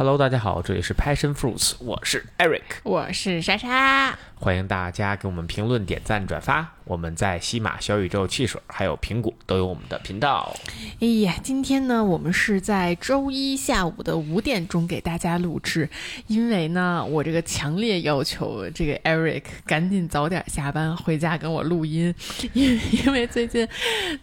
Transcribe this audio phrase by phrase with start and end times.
[0.00, 6.66] Hello，大家好，这里是 Passion Fruits，我是 Eric，我是莎莎，欢迎大家给我们评论、点赞、转发。
[6.84, 10.56] 我们在西马、小宇宙、汽水还有苹果都有我们的频道。
[10.98, 15.88] 哎呀，今天呢，我们是在周一下午的五点钟给大家录制，
[16.26, 22.12] 因为呢，我这个强烈要求这个 Eric 赶紧早点下班回家跟我录音，
[22.54, 23.68] 因为因为最近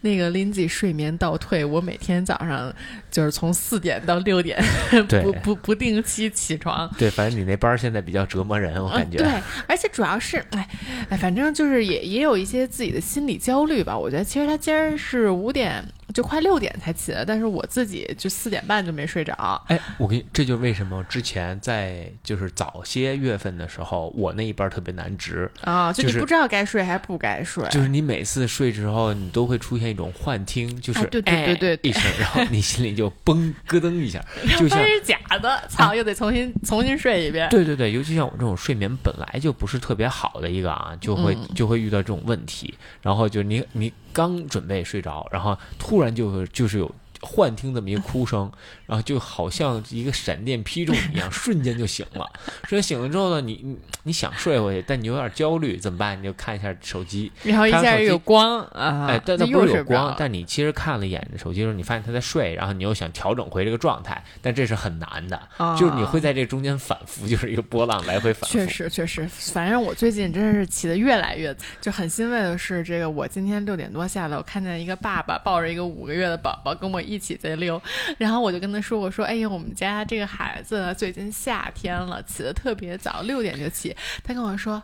[0.00, 2.70] 那个 Lindsay 睡眠倒退，我每天早上
[3.10, 4.62] 就是从四点到六点
[5.22, 6.90] 不不不定期起床。
[6.98, 9.16] 对，反正你那班现在比较折磨人，我感觉。
[9.16, 9.28] 对，
[9.66, 10.68] 而且主要是哎
[11.10, 12.68] 哎，反正就是也也有一些。
[12.68, 15.84] 自己的心理焦虑吧，我觉得其实他今儿是五点。
[16.14, 19.62] 就快六点才起来，但是我自己就四点半就没睡着。
[19.68, 27.62] 哎，我跟你，这就是为什么之前在就是早些月份的时候，我那一班特别难值啊，就你不知道该睡还是不该睡。
[27.70, 34.24] 就是你每次睡之后，你都会出现一种幻听，就是对对对对一声，然后你心里就嘣咯噔一下，
[34.58, 37.48] 就像是假的，操，又得重新重新睡一遍。
[37.50, 43.92] 对对对，尤其像我这种睡眠本来就不是特别好的一个啊，就会就会遇到这种问题，然后就你你。
[44.18, 46.92] 刚准备睡着，然后突然就就是有。
[47.20, 48.50] 幻听这么一个哭声，
[48.86, 52.24] 然后就好像一个闪电劈中一样， 瞬间就醒了。
[52.68, 56.18] 所以醒了之后呢，你你你想睡回去，但你有点焦虑，怎么办？
[56.18, 65.40] 你就看一下手机，然后一下有光啊，哎，但它不是有光，但你其实看了一眼手机的时候，你发现他在睡，然后你又想调整回这个状态，但这是很难的，
[65.76, 68.56] 就是你会在这中间反复，就是一个波浪来回反复。
[68.56, 77.02] 确实确实，反正我最近真是起的越来越就很欣慰的是，这个我今天六点多下来，我看见一个爸爸抱着一个五个月的宝宝跟我。
[77.08, 77.80] 一起在溜，
[78.18, 84.82] 然后我就跟他说：“我说，哎呀，我们家这个孩子最近夏天了，起得特别早，六点就起。”他跟我说：“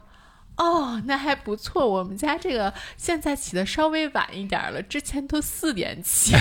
[0.57, 6.35] 哦，那还不错，我们家这个现在起的稍微晚一点了，之前都四点起。”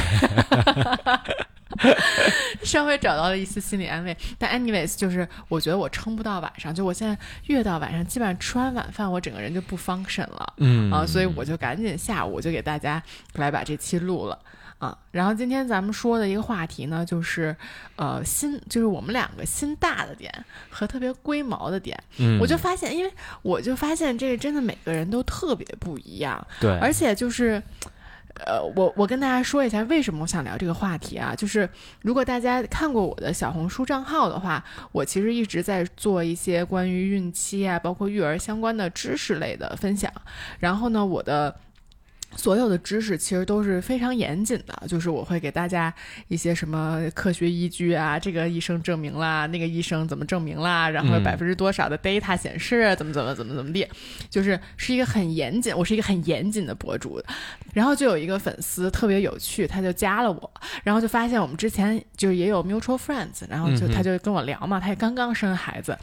[2.62, 4.16] 稍微找到了一丝心理安慰。
[4.38, 10.54] 但 anyways，就是我觉得我撑不到晚上，就我现在越到晚上，基本上吃完晚饭，我整个人就不 function 了。
[10.58, 13.02] 嗯啊，所以我就赶紧下午就给大家
[13.34, 14.38] 来把这期录了。
[14.84, 17.56] 啊，然后今天咱们说的一个话题呢，就是，
[17.96, 20.30] 呃，心，就是我们两个心大的点
[20.70, 21.98] 和特别龟毛的点。
[22.18, 23.10] 嗯，我就发现，因为
[23.44, 26.46] 我就发现这个真的每个人都特别不一样。
[26.60, 27.64] 对，而且就是，
[28.46, 31.70] 呃，我我跟大家说一下为什么我想聊这个话题啊，就是
[32.02, 34.62] 如果大家看过我的小红书账号的话，
[34.92, 40.12] 我其实一直在做一些关于孕期啊，包括育儿相关的知识类的分享。
[40.60, 41.56] 然后呢，我的。
[42.36, 45.94] 所有的知识其实都是非常严谨的，就是我会给大家
[46.28, 53.88] 一些什么科学依据啊，这个医生证明啦，那个医生怎么证明啦，然后百分之多少的 data 显示怎么怎么怎么怎么地，
[54.30, 57.22] 就是是一个很严谨，我是一个很严谨的博主。
[57.74, 65.98] 然后就有一个粉丝特别有趣，他就加了我，然后就发现我们之前就是也有 mutual friends，然后就他就跟我聊嘛，他也刚刚生孩子，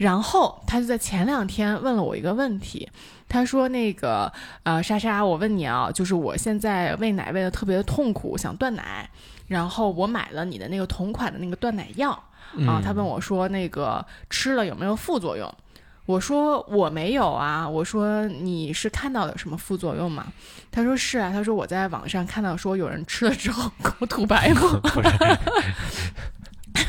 [0.00, 2.88] 然后他就在前两天问了我一个问题。
[3.28, 9.08] 他说：“那个，呃，莎莎，我问你啊，就是我现在喂奶喂的特别的痛苦，想断奶，
[9.46, 12.10] 然后我买了你的那个同款的那个断奶药
[12.66, 12.80] 啊。
[12.82, 15.54] 他问我说，那个吃了有没有副作用？
[16.06, 17.68] 我说我没有啊。
[17.68, 20.26] 我说你是看到有什么副作用吗？
[20.72, 21.30] 他说是啊。
[21.30, 24.80] 他说我在网上看到说有人吃了之后 口吐白沫。”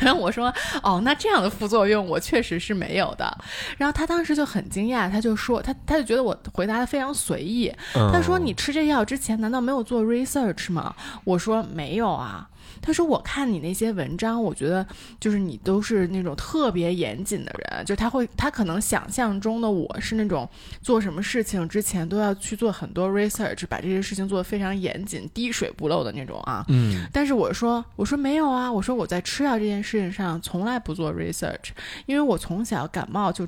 [0.02, 0.52] 然后我说
[0.82, 3.38] ：“哦，那这样的副作用我确实是没有的。”
[3.78, 7.72] 然后他当时就很惊讶，他就说：“他他就觉得我回答的非常随意。”
[8.12, 12.48] 他说：“你吃这药之前难道没有做 research 吗？”我说：“没有啊。”
[12.82, 14.84] 他说：“我看你那些文章，我觉得
[15.20, 20.46] 就是你都是那种特别严谨的人，就他会，他可能想象中的我是那种
[20.82, 26.64] 做什么事情之前都要去做很多 research，把这些事情做得非常严谨、滴水不漏的那种啊。
[26.68, 27.06] 嗯。
[27.12, 31.70] 但是我说，我说没有啊，我说我在吃药这件事情上从来不做 research，
[32.06, 33.46] 因为我从小感冒就，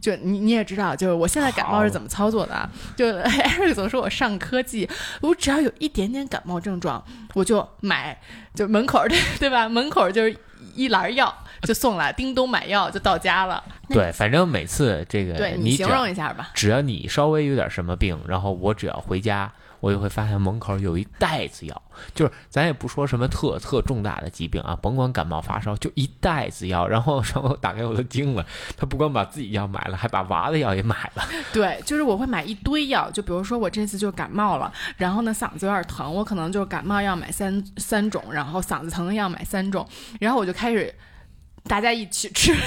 [0.00, 2.68] 就你你也知道，就是我现在感冒是怎么操作的啊？
[2.96, 4.88] 就 Eric 总说我上科技，
[5.20, 7.04] 我只要有一点点感冒症状，
[7.34, 8.18] 我就买。
[8.54, 9.68] 就门口对 对吧？
[9.68, 10.36] 门口就是
[10.74, 13.62] 一篮药就送来，叮咚买药就到家了。
[13.88, 16.50] 对，反正每次这个对你形容一下吧。
[16.54, 19.50] 只要你稍微有点什么病，然后我只要回家。
[19.82, 21.82] 我就会发现门口有一袋子药，
[22.14, 26.86] 就是咱也不说什么特特重大的疾病啊，甭管感冒发烧，就一袋子药。
[26.86, 28.46] 然后然后打开我都惊了，
[28.76, 31.24] 他不光把自己药买了，还把娃的药也买了。
[31.52, 39.84] 对，就是我会买一堆药，就比如说我这次就感冒了，然后呢嗓子有点疼，我可能就感冒药买三三种，然后嗓子疼的药买三种，
[40.20, 40.94] 然后我就开始
[41.64, 42.54] 大家一起吃。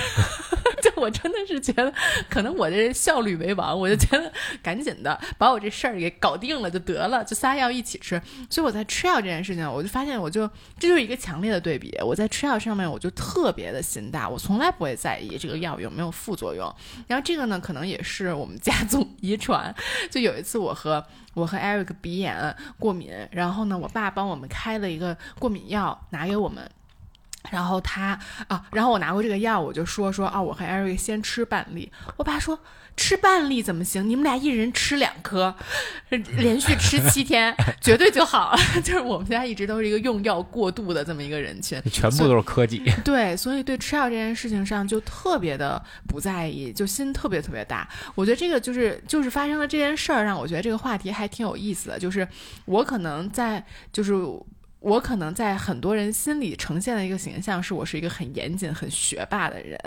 [0.81, 1.91] 就我真的是觉得，
[2.29, 4.31] 可能我这效率为王，我就觉得
[4.61, 8.21] 赶紧的把我这事儿给搞定了就得了，就仨药一起吃。
[8.49, 10.47] 所以我在吃药这件事情，我就发现，我就
[10.79, 11.95] 这就是一个强烈的对比。
[12.03, 16.71] 我在吃药上面，我就特别的心大，我从来不会在意这个药有没有副作用。
[17.07, 19.73] 然后这个呢，可能也是我们家族遗传。
[20.11, 21.03] 就有一次，我和
[21.33, 26.69] 我和 Eric 鼻炎过敏，然后呢，我爸帮我们开了一个过敏药拿给我们。
[27.51, 31.91] 然后他啊，然后我拿过这个药，我就说说啊，我和 Eric 先吃半粒。
[32.17, 32.59] 我爸说
[32.97, 34.07] 吃半粒怎么行？
[34.07, 35.53] 你们俩一人吃两颗，
[36.09, 38.57] 连续吃七天， 绝对就好了。
[38.83, 42.81] 就是我们家一直都是一个用药过度的这么一个人群， 全部都是科技。
[43.03, 47.87] 对，所以对吃药这件事情上就特别的不在意，就心特别特别大。
[48.15, 51.99] 我觉得这个就是就是发生了这件事儿，让我觉得这个话题还挺有意思的。
[51.99, 52.27] 就是
[52.65, 54.13] 我可能在就是。
[54.79, 59.79] 我可能在很多人心里呈现的一个形象是我是一个很严谨、很学霸的人，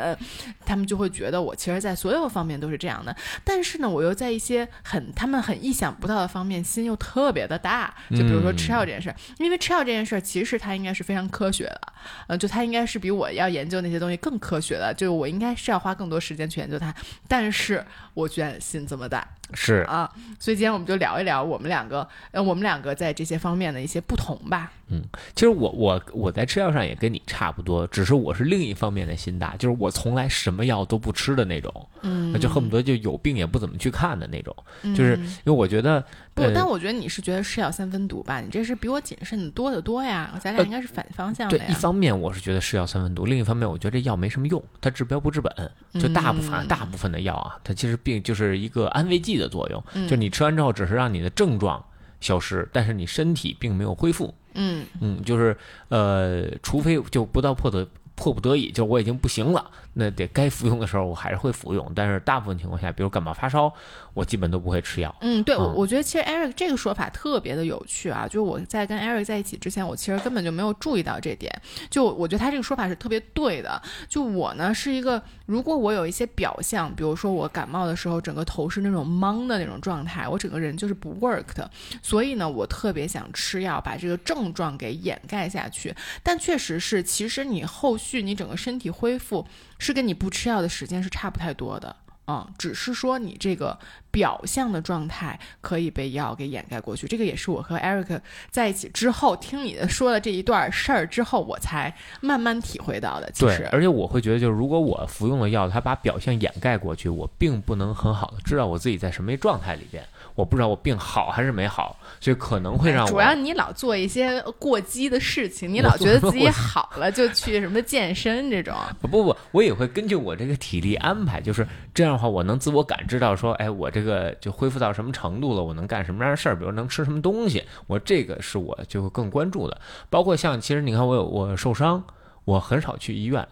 [0.66, 3.14] 他们就会觉得我其实，在所有方面都是这样的。
[3.44, 7.94] 但是呢，我又在一些很他们很意想不到的方面，心又特别的大。
[8.10, 11.92] 就比如说吃药这件事儿，因为吃药这件事儿其实它应该是非常科学的，
[12.26, 16.92] 呃，就它应该是比我要研究那些东西更科学的，就我应该是要花更多时间去研究它。
[17.28, 19.26] 但是我居然心这么大。
[19.54, 24.72] 是啊，所以今天我们就聊一聊我们两个，呃，我们两个在这些方面的一些不同吧。
[24.90, 25.02] 嗯，
[25.34, 34.56] 其实我我我在吃药上也跟你差不多，只是我是另一方面的心大，就是我从来什么药都不吃的那种，嗯，就恨不得就有病也不怎么去看的那种，
[34.96, 36.02] 就是因为我觉得。
[36.32, 38.40] 不，但我觉得你是觉得是药三分毒吧？
[38.40, 40.32] 你这是比我谨慎的多得多呀！
[40.40, 41.58] 咱俩应该是反方向的。
[41.58, 45.52] 对，一方面我是觉得是药三分毒，另一方面我觉得这药没什么用，它治标不治本。
[45.94, 51.84] 就大部分大部分的药啊，它其实病就是一个安慰剂的作用，就你吃完之后只是让你的症状
[52.20, 54.34] 消失，但是你身体并没有恢复。
[54.54, 55.56] 嗯嗯，就是
[55.88, 57.86] 呃，除非就不到破得
[58.18, 59.70] 迫不得已，就我已经不行了。
[59.94, 63.72] 那得该服用的时候，我还是会服用，但是大部分情况下，比如感冒发烧，
[64.14, 65.12] 我基本都不会吃药。
[65.20, 71.52] 嗯，对，我我觉得其实 Eric 这个说法特别的有趣啊，就是我在跟 Eric 在一起之前，我其实根本就没有注意到这点。
[71.90, 73.80] 就我觉得他这个说法是特别对的。
[74.08, 81.68] 就我呢是一个，如果我有一些表象，比如说我感冒的时候，整个头是那种懵的那种状态，我整个人就是不 work 的，
[82.02, 85.92] 所以呢，我特别想吃药把这个症状给掩盖下去。
[86.22, 89.46] 但确实是，其实你后续你整个身体恢复。
[89.78, 91.94] 是跟你不吃药的时间是差不太多的，
[92.26, 93.78] 嗯，只是说你这个
[94.10, 97.06] 表象的状态可以被药给掩盖过去。
[97.06, 98.20] 这个也是我和 Eric
[98.50, 103.30] 在一起之后听你的说了这一段事儿之后，我才慢慢体会到的。
[103.38, 110.04] 对，而且我会觉得，就是如果我服用了药，它把表象掩盖过去，我并不能很好的知道我自己在什么状态里边。
[110.38, 118.72] 我不知道我病好还是没好，所以可能会让我主要你老做一些过激的事情，你老觉得自己好了就去什么健身这种。
[119.02, 129.80] 不不不，我也会根据我这个体力安排，就是这样的话，我能自我感知到说，哎，我这个就恢复到什么程度了，我能干什么样的事儿，比如能吃什么东西，我这个是我就会更关注的。
[130.08, 132.04] 包括像其实你看我有我受伤，
[132.44, 133.44] 我很少去医院。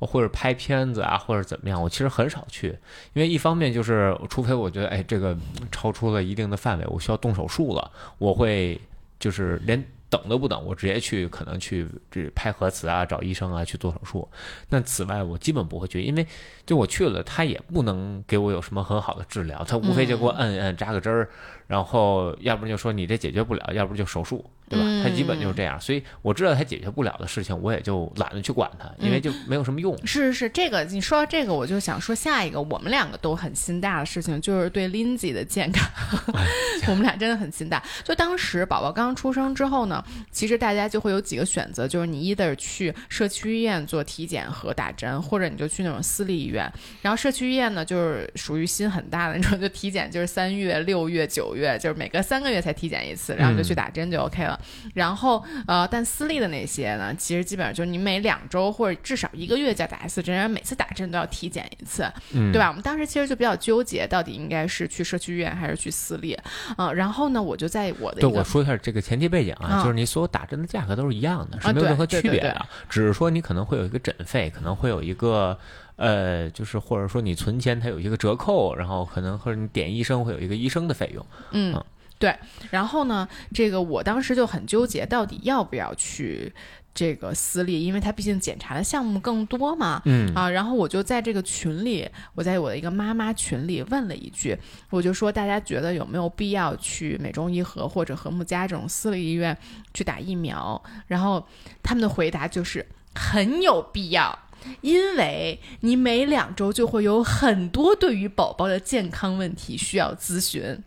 [0.00, 2.68] 或者拍片子啊，或者怎么样，我其实很少去，
[3.12, 5.36] 因为一方面就是，除非我觉得，哎，这个
[5.70, 8.80] 超出了一定的范围，我需要动手术了，我会
[9.18, 9.84] 就是连。
[10.08, 14.26] 等都不等，我直接去，可能去这拍核磁啊，找医生啊去做手术。
[14.68, 16.24] 那此外，我基本不会去，因为
[16.64, 21.28] 就我去了，他也不能给我有什么很好的治疗，他无非就给我摁摁扎个针儿，
[21.66, 24.84] 然后要不然就说你这解决不了，要不就手术，对吧？
[25.02, 25.80] 他基本就是这样。
[25.80, 29.96] 所以我知道他解决不了的事情，我也就懒得去管他，因为就没有什么用。
[30.06, 35.88] 是是是，这个你说到这个，我就想说下一个我们两个都很心大的事情，就是对 Lindsay 的健康，
[36.88, 37.82] 我们俩真的很心大。
[38.04, 40.04] 就当时宝宝刚出生之后呢。
[40.30, 46.70] 其实大家就会有几个选择，就是你 either 去社区医院做体检和打针，或者你就去那种私立医院。
[47.00, 54.56] 然后社区医院呢，就是属于心很大的那种，就体检就是三月、六月、九月，就是每隔三个月才体检一次，然后就去打针就 OK 了。
[54.94, 62.68] 然后呃，但私立的那些呢，其实基本上就是你每两周或者至少一个月再打一次针，然后每次打针都要体检一次，对吧？
[62.68, 66.38] 我们当时其实就比较纠结，到底应该是去社区医院还是去私立
[66.76, 70.26] 嗯，然后呢，我就在我的对我说一下这个前提背景啊，就是你所有。
[70.36, 75.58] 打针的价格都是一样的，是没有任何区别的，只是说你可能会有一个诊费，可能会有一个
[75.96, 81.26] 呃，就是或者说你存钱它有一个折扣，然后可能或者你点医生会有一个医生的费用。
[81.50, 81.82] 嗯，
[82.18, 82.34] 对。
[82.70, 86.54] 然后呢，这个我当时就很纠结，到底要不要去。
[86.98, 94.56] 这个私立，因为它毕竟检查的项目更多嘛，嗯啊，然后我就在这个群里，我在我的一个妈妈群里问了一句，
[94.88, 99.54] 我就说大家觉得有没有必要去美中医和或者和睦家这种私立医院
[99.92, 100.82] 去打疫苗？
[101.06, 101.46] 然后
[101.82, 104.38] 他们的回答就是很有必要。
[104.80, 110.78] 因为你每两周就会有很多对于宝宝的健康问题需要咨询。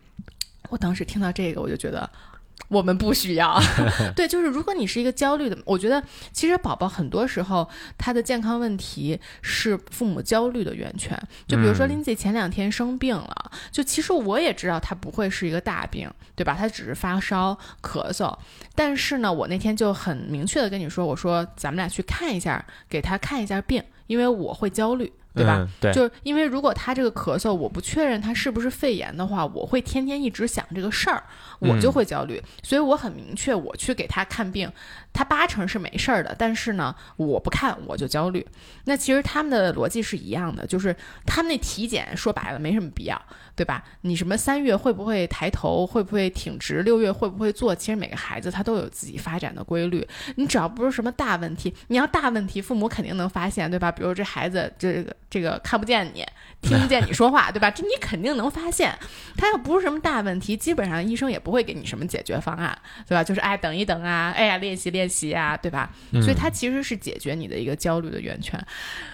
[0.68, 2.08] 我当时听到这个，我就觉得。
[2.70, 3.60] 我们不需要，
[4.14, 6.00] 对，就是如果你是一个焦虑的，我觉得
[6.32, 11.20] 其实宝宝很多时候他的健康问题是父母焦虑的源泉。
[11.48, 16.54] 就比如说林姐前两天生病了，就其实我也知道他不会是一个大病，对吧？
[16.56, 18.32] 他只是发烧、咳嗽，
[18.76, 25.12] 但是呢，我那天就很明确的跟你说，我说咱们俩去看一下，给他看一下病，因为我会焦虑。
[25.34, 25.66] 对吧？
[25.80, 31.22] 对，就是因为如果他这个咳嗽，我不确认他是不是肺炎的话，我会天天一直想这个事儿，
[31.58, 32.42] 我就会焦虑。
[32.62, 34.70] 所以我很明确，我去给他看病，
[35.12, 36.34] 他八成是没事儿的。
[36.38, 38.46] 但是呢，我不看我就焦虑。
[38.84, 40.94] 那其实他们的逻辑是一样的，就是
[41.26, 43.20] 他们那体检说白了没什么必要。
[43.56, 43.84] 对吧？
[44.00, 46.80] 你什么三月会不会抬头，会不会挺直？
[46.82, 47.74] 六月会不会坐？
[47.74, 50.06] 其实每个孩子他都有自己发展的规律。
[50.36, 53.92] 你只要不是什么大问题，你要大问题，父母肯定能发现，对吧？
[53.92, 56.24] 比如这孩子这个这个看不见你，
[56.62, 57.70] 听不见你说话，对吧？
[57.70, 58.96] 这你肯定能发现。
[59.36, 62.76] 他要不是什么大问题，基本上医生也不会给你什么解决方案，
[63.08, 63.24] 对吧？
[63.24, 65.90] 就是哎等一等啊，哎呀练习练习啊，对吧？
[66.20, 68.62] 所以他其实是解决你的一个焦虑的源泉。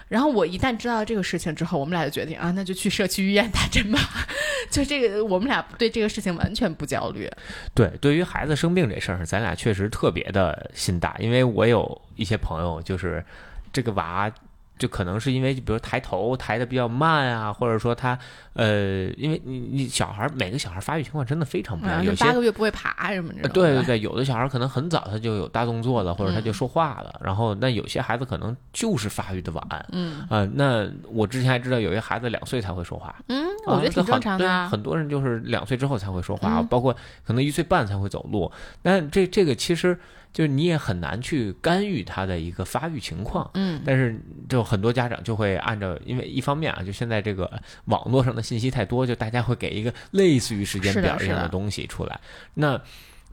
[0.09, 3.99] 然后我一旦知道这个事情之后，我们俩就决定啊，那就去社区医院打针吧。
[4.71, 7.31] 就这个，我们俩对这个事情完全不焦虑。
[7.75, 13.25] 对，对于孩子生病这事儿，咱俩确实特别的心大，因为我有一些朋友，就是
[13.73, 14.31] 这个娃。
[14.78, 18.18] 就可能是因为，比如抬头抬的比较慢啊，或者说他，
[18.52, 23.49] 呃，因为你你小孩每个小孩发育情况真的非常不一样，有八个月不会爬什么的。
[23.49, 27.21] 对对对，有的小孩可能很早他就有大动作了，或者他就说话了。
[27.23, 29.87] 然后那有些孩子可能就是发育的晚。
[29.92, 33.14] 嗯啊，那我之前还知道有些孩子两岁才会说话。
[33.28, 34.68] 嗯，我觉得挺正常的。
[34.68, 36.96] 很多人就是两岁之后才会说话，包括
[37.26, 38.50] 可能一岁半才会走路。
[38.82, 39.99] 但这这个其实。
[40.32, 44.20] 就是你也很难去干预他的一个发育情况，嗯，但是
[44.50, 47.50] 就很多家长就会按照，因为一方面啊，就现在这个
[47.87, 52.20] 网络上的信息太多，就大家会给一个类似于时间表一样的东西出来，
[52.52, 52.78] 那。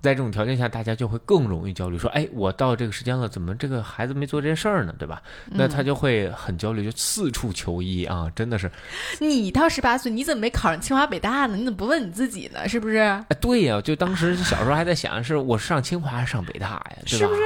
[0.03, 4.93] 在这种条件下，大家就会更容易焦虑，说：“哎，我到这个时间了，怎么这个孩子没做这件事儿呢？
[4.99, 8.29] 对吧？”那他就会很焦虑，就四处求医啊！
[8.35, 8.69] 真的是，
[9.21, 11.55] 你到十八岁，你怎么没考上清华北大呢？
[11.55, 12.67] 你怎么不问你自己呢？
[12.67, 12.97] 是不是？
[12.97, 16.97] 哎，对呀，就当时小时候还在想，是我上清华还是上北大呀？
[17.05, 17.41] 是不是？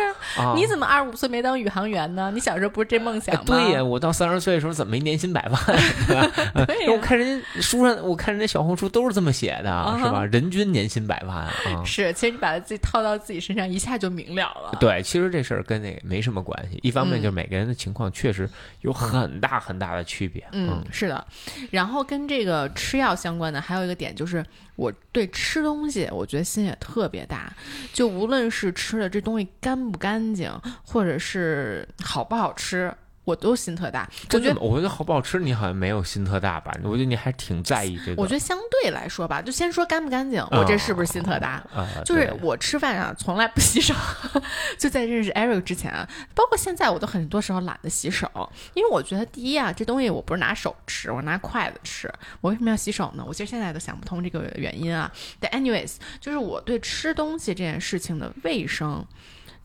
[0.55, 2.31] 你怎么二十五岁没当宇航员呢？
[2.33, 3.43] 你小时候不是这梦想吗？
[3.45, 5.61] 对呀，我到三十岁的时候怎么没年薪百万？
[6.65, 10.25] 对我看人家书上，我看人家小红书都是这么写的，是吧？
[10.25, 11.83] 人均年薪百万啊！
[11.85, 12.46] 是，其实你把。
[12.51, 14.77] 把自己套到自己身上，一下就明了了。
[14.79, 16.79] 对，其实这事儿跟那个没什么关系。
[16.81, 18.49] 一方面就是每个人的情况确实
[18.81, 20.45] 有很大很大的区别。
[20.51, 21.25] 嗯，是的。
[21.71, 27.53] 然后跟这个吃药相关的还有一个点就是，我对吃东西，我觉得心也特别大。
[27.93, 30.51] 就无论是吃的这东西干不干净，
[30.85, 32.93] 或者是好不好吃。
[33.27, 36.73] 我都心特大，我觉得我觉得好不好吃，你好像没有心特大吧？
[36.81, 38.21] 我觉得你还挺在意这个。
[38.21, 41.61] 我觉得相对来说吧，就先说干不干净，我这是不是心特大？
[42.05, 43.93] 就是我吃饭啊，从来不洗手。
[44.79, 48.29] 就在认识 Eric 之前啊，包括现在，我都很多时候懒得洗手，
[48.73, 53.25] 因为我觉得第一啊，这东西我不是拿手吃，我拿筷子吃，我为什么要洗手呢？
[53.27, 55.11] 我其实现在都想不通这个原因啊。
[55.37, 59.05] 但 anyways，就是我对吃东西这件事情的卫生。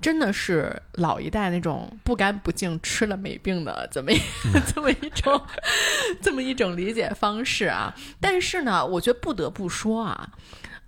[0.03, 4.19] 真的是老一代那种不干不净吃了没病的这么一
[4.75, 5.41] 这么一种
[6.21, 7.95] 这么一种理解方式啊！
[8.21, 10.29] 但是呢，我觉得不得不说啊，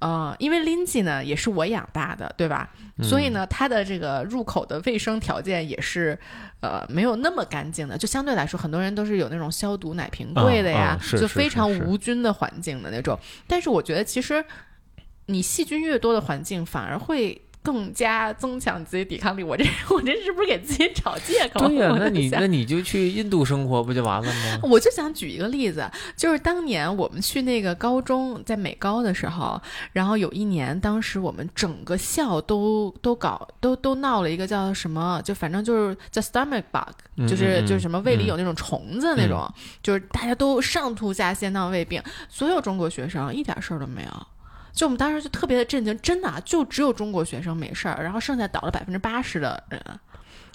[0.01, 2.69] 呃，因为 Lindsay 呢也是我养大的，对吧？
[3.03, 6.19] 所以呢，它的这个入口的卫生条件也是
[6.61, 7.97] 呃没有那么干净的。
[7.97, 13.19] 就相对来说，很多人都是有那种消毒奶瓶柜的呀，就非常无菌的环境的那种。
[13.47, 14.45] 但是我觉得，其实
[15.27, 17.41] 你细菌越多的环境，反而会。
[17.65, 21.67] 更加增强自己抵抗力，我这我这是不是给自己找借口？
[21.67, 24.61] 对呀， 那你那你就去印度生活不就完了吗？
[24.69, 29.59] 我就想举一个例子，就是当年我们去那个高中，在美高的时候，
[29.93, 39.51] 然后有一年，当时我们整个校都都搞都都闹了一个叫什么，就反正就是叫 stomach bug，就是就是什么胃里有那种虫子那种，
[39.83, 44.27] 就是大家都上吐下泻闹胃病，所有中国学生一点事儿都没有。
[44.75, 49.81] 就我们当时就特别的震惊，真的就只有中国学生没事儿，然后剩下倒了百分之八十的人，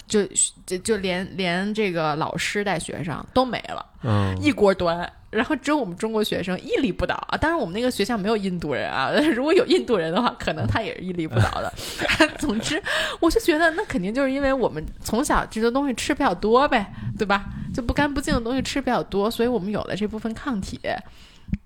[0.06, 0.24] 就
[0.66, 7.38] 就就连连这个老师带学生都没了，嗯，一锅端，然后只有我们中国学生屹立不倒啊！
[7.38, 11.72] 当然我们那个学校没有印度人啊， 如果有印度人的话，可能他也是屹立不倒的。
[12.38, 12.82] 总之，
[13.20, 17.46] 我就觉得那肯定就是因为我们从小这些东西吃比较多呗，对吧？
[17.72, 20.78] 就不干不净的东西吃比较多，所以我们有了这部分抗体。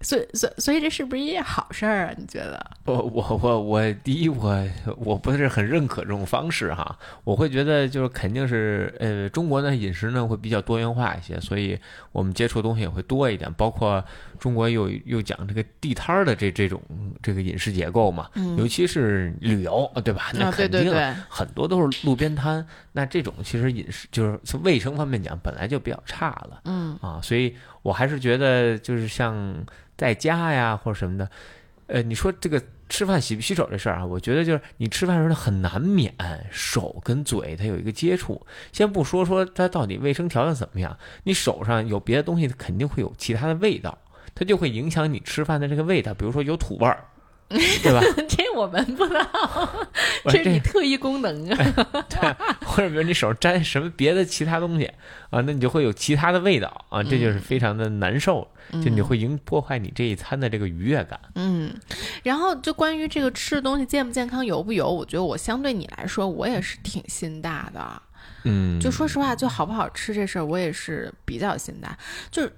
[0.00, 2.14] 所以，所所以这是不是一件好事儿啊？
[2.16, 2.70] 你觉得？
[2.84, 6.98] 我我我我，第一，我我不是很认可这种方式哈。
[7.24, 11.78] 我会觉得就是肯定是，呃，中国的饮食呢会比较多元化一些，所以
[12.12, 13.50] 我们接触的东西也会多一点。
[13.54, 14.04] 包括
[14.38, 16.82] 中国又又讲这个地摊儿的这这种
[17.22, 20.30] 这个饮食结构嘛，尤其是旅游，对吧？
[20.34, 20.92] 那肯定
[21.28, 22.64] 很多都是路边摊。
[22.92, 26.60] 那这种其实饮食就是从卫生方面讲，本来就比较差了。
[26.64, 29.64] 嗯啊，所以我还是觉得就是像。
[29.96, 31.30] 在家呀，或者什么的，
[31.86, 34.04] 呃，你说这个吃饭洗不洗手这事儿啊？
[34.04, 36.12] 我觉得就是你吃饭的时候很难免
[36.50, 38.44] 手跟嘴它有一个接触。
[38.72, 43.96] 先不说说它到底卫生条件怎么样，你手上有别的东西，它肯定会有其他的味道，
[44.34, 46.12] 它就会影响你吃饭的这个味道。
[46.12, 47.04] 比如说有土味儿。
[47.48, 48.00] 对吧？
[48.28, 49.86] 这我闻不到，
[50.24, 51.56] 这是你特异功能啊。
[52.08, 52.34] 对，
[52.64, 54.86] 或者比如你手上沾什么别的其他东西
[55.30, 61.20] 啊，那你就会有其他的味道啊，这就是非常的难受，就你会影破坏你这一餐的这个愉悦感。
[61.34, 61.72] 嗯，
[62.22, 68.02] 然后就关于这个吃的东西健不健康、油不油，我觉得我相对你来说，我也是挺心大的。
[68.44, 71.96] 嗯，就说实话，就好不好吃这事儿，我也是比较心大，
[72.30, 72.52] 就是。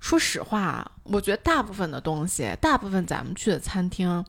[0.00, 4.24] 说实话，我觉得大部分的东西，大部分咱们去的餐厅，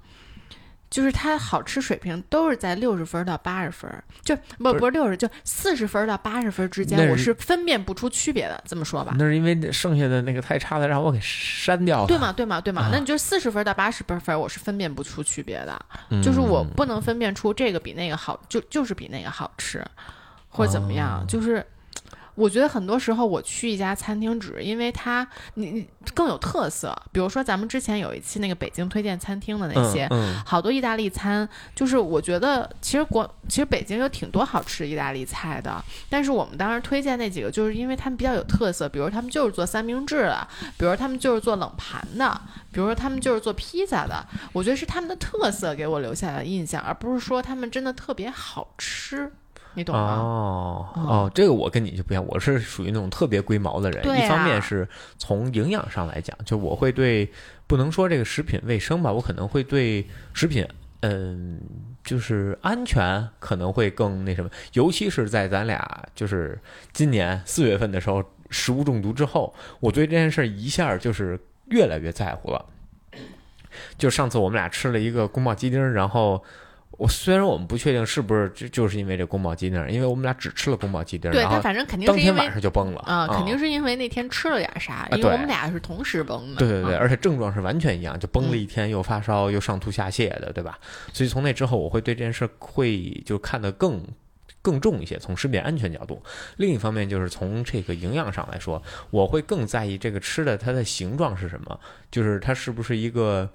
[0.90, 3.90] 就是它好吃水平都是在六十分到八十分，
[4.22, 8.62] 就不不是六十，就四十分到八十分之间，我是分辨不出区别的。
[8.68, 12.34] 这么说吧，那是因为剩下的那个太差的让我给删掉了，对吗？
[12.34, 12.60] 对吗？
[12.60, 12.90] 对吗？
[12.92, 15.86] 那你就四十分到八十分分，我是分辨不出区别的，
[16.22, 19.82] 就是我不能分辨出这个比那个好，就就是比那个好吃，
[20.50, 21.66] 或者怎么样，就是。
[22.36, 26.96] 我觉得很多时候我去一家餐厅，只是因为它你你更有特色。
[27.12, 30.08] 比如说咱们之前有一期那个北京推荐餐厅的那些，
[30.46, 35.84] 好多意大利餐，就是我觉得其实国其实北京有挺多好吃意大利菜的。
[36.10, 40.48] 但是我们当时推荐那几个，就是因为他们比较有特色，比如他们就是做三明治的，
[40.78, 44.26] 比如他们就是做冷盘的，比如说他们就是做披萨的。
[44.54, 49.32] 我觉得是他们的特色给我留下的印象，而不是说他们真的特别好吃。
[49.74, 50.16] 你懂吗？
[50.18, 54.04] 哦哦，这个我跟你就不一样，我是属于那种特别龟毛的人。
[54.04, 54.88] 一方面是
[55.18, 57.32] 从营养上来讲，就我会对
[57.68, 60.68] 不能说这个食品卫生吧，我可能会对食品，
[61.02, 61.62] 嗯，
[62.04, 64.50] 就是安全可能会更那什么。
[64.74, 66.60] 尤其是在咱俩就是
[66.92, 72.66] 今年四月份的时候，食物中毒之后，我对这件事一下就是越来越在乎了。
[73.98, 76.44] 就上次我们俩吃了一个宫保鸡丁，然后。
[76.98, 90.78] 我虽然我们不确定是不是就就是因为这宫保鸡丁，因为我们俩只吃了宫保鸡丁，对，但反正肯定是当天晚上就崩了啊，肯定是因为那天吃了点啥，因为我们俩是同时崩的，对对对，而且症状是完全一样，就崩了一天，又发烧又上吐下泻的，对吧？
[91.12, 94.00] 所以从那之后，我会对这件事会就看得更
[94.62, 96.22] 更重一些，从食品安全角度。
[96.58, 101.80] 另一方面，就是从这个营养上来说，我会更在意这个吃的它的形状是什么，
[102.12, 103.50] 就是它是不是一个。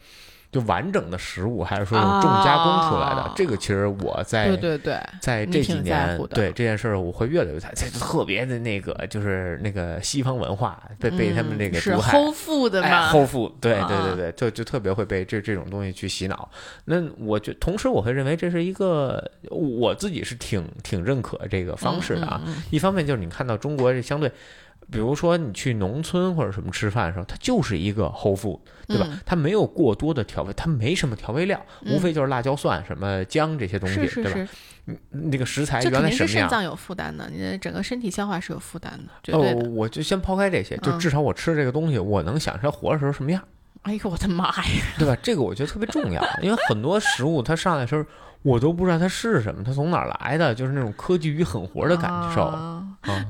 [0.56, 3.30] 就完整的食物，还是说重加工出来的？
[3.36, 16.48] 这个其实我在对对对，在这几年对这件事儿，我会越来越特别的那个，就是那个西方文化被被他们那个毒害，齁富的嘛，齁富，对对对对，就就特别会被这这种东西去洗脑。
[16.86, 22.40] 那我就同时我会认为这是一个我自己是挺挺认可这个方式的啊。
[22.70, 24.32] 一方面就是你看到中国这相对。
[24.90, 29.06] 比如说你去农村或者什么吃饭的时候，它就是一个 whole food，对吧？
[29.24, 34.48] 它没有过多的调味，它没什么调味料，无非就是辣椒、蒜、什么姜这些东西，对吧？
[34.86, 36.40] 嗯，那个食材原来什么样？
[36.40, 39.36] 肾脏有负担的，你的整个身体消化是有负担的。
[39.36, 39.40] 哦，
[39.74, 43.42] 我就先抛开这些，就至少我吃这个东西，我能想它活的时候什么样。
[43.82, 44.64] 哎呦我的妈呀！
[44.98, 45.16] 对吧？
[45.22, 48.04] 这个我觉得特别重要，因为很多食物它上来时候。
[48.42, 50.54] 我都不知道它是什么，它从哪儿来的？
[50.54, 52.44] 就是那种科技与狠活的感受。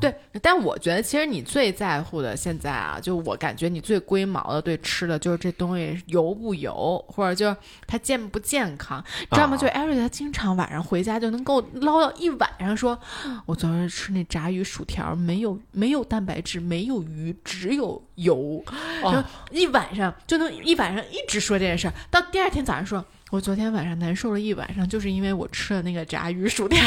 [0.00, 9.56] 对，但我觉得其实你最在乎的现在啊，就我感觉你最龟毛的对吃的就是这东西油不油，或者就是它健不健康，知道吗？
[9.56, 12.98] 就艾瑞他经常晚上回家就能够唠叨一晚上，说
[13.46, 18.64] 我昨天吃那炸鱼薯条没有没有蛋白质，没有鱼，只有油，
[19.02, 23.04] 就一晚上就能一晚上一直说这件事儿，到第二天早上说。
[23.32, 26.78] 我昨天晚上难受了一晚上，就是因为我吃了那个炸鱼薯条。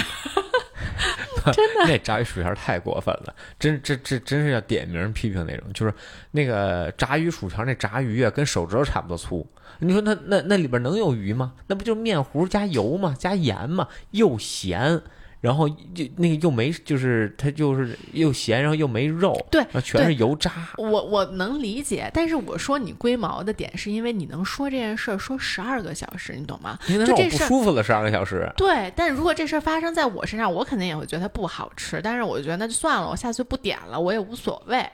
[1.54, 5.72] 真的， 那炸鱼薯条太过分了，真这这真是要点名批评那种。
[5.74, 5.94] 就是
[6.32, 9.46] 那个炸鱼薯条，那炸鱼啊，跟手指头差不多粗。
[9.80, 11.54] 你说那那那里边能有鱼吗？
[11.68, 13.16] 那不就是面糊加油吗？
[13.18, 13.88] 加盐吗？
[14.12, 15.02] 又咸。
[15.42, 20.52] 然后就那个又没，就是它就是又咸，然后又没肉，对，全是油渣。
[20.78, 26.78] 我我能理解，但是我说你龟毛的点是因为你能说这件事儿说十二个小时，你懂吗？
[26.88, 28.52] 就这不舒服了十二个小时。
[28.58, 34.86] 对，但如果这事儿发生在我身上，我肯定也会觉得它不好吃，但是我觉得那就算了，我下次就不点了，我也无所谓。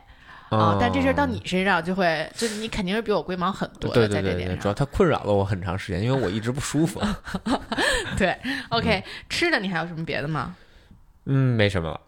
[0.49, 4.59] 啊，但这事儿到你身上就会，就你肯定是比我龟毛很多对的，在对对对，这点上。
[4.59, 7.01] 主要它困扰了我很长时间，因为我一直不舒服。
[8.17, 8.37] 对
[8.69, 10.55] ，OK，吃的你还有什么别的吗？
[11.25, 11.99] 嗯，没什么了。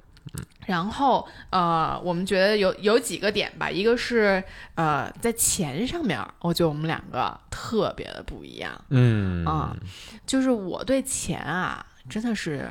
[0.65, 4.43] 然后呃，我们觉得有有几个点吧，一个是
[4.76, 8.69] 呃，在钱上面，我觉得我们两个特别的不一样。
[8.89, 9.76] 嗯啊
[10.26, 12.69] 就是我对钱啊，真的是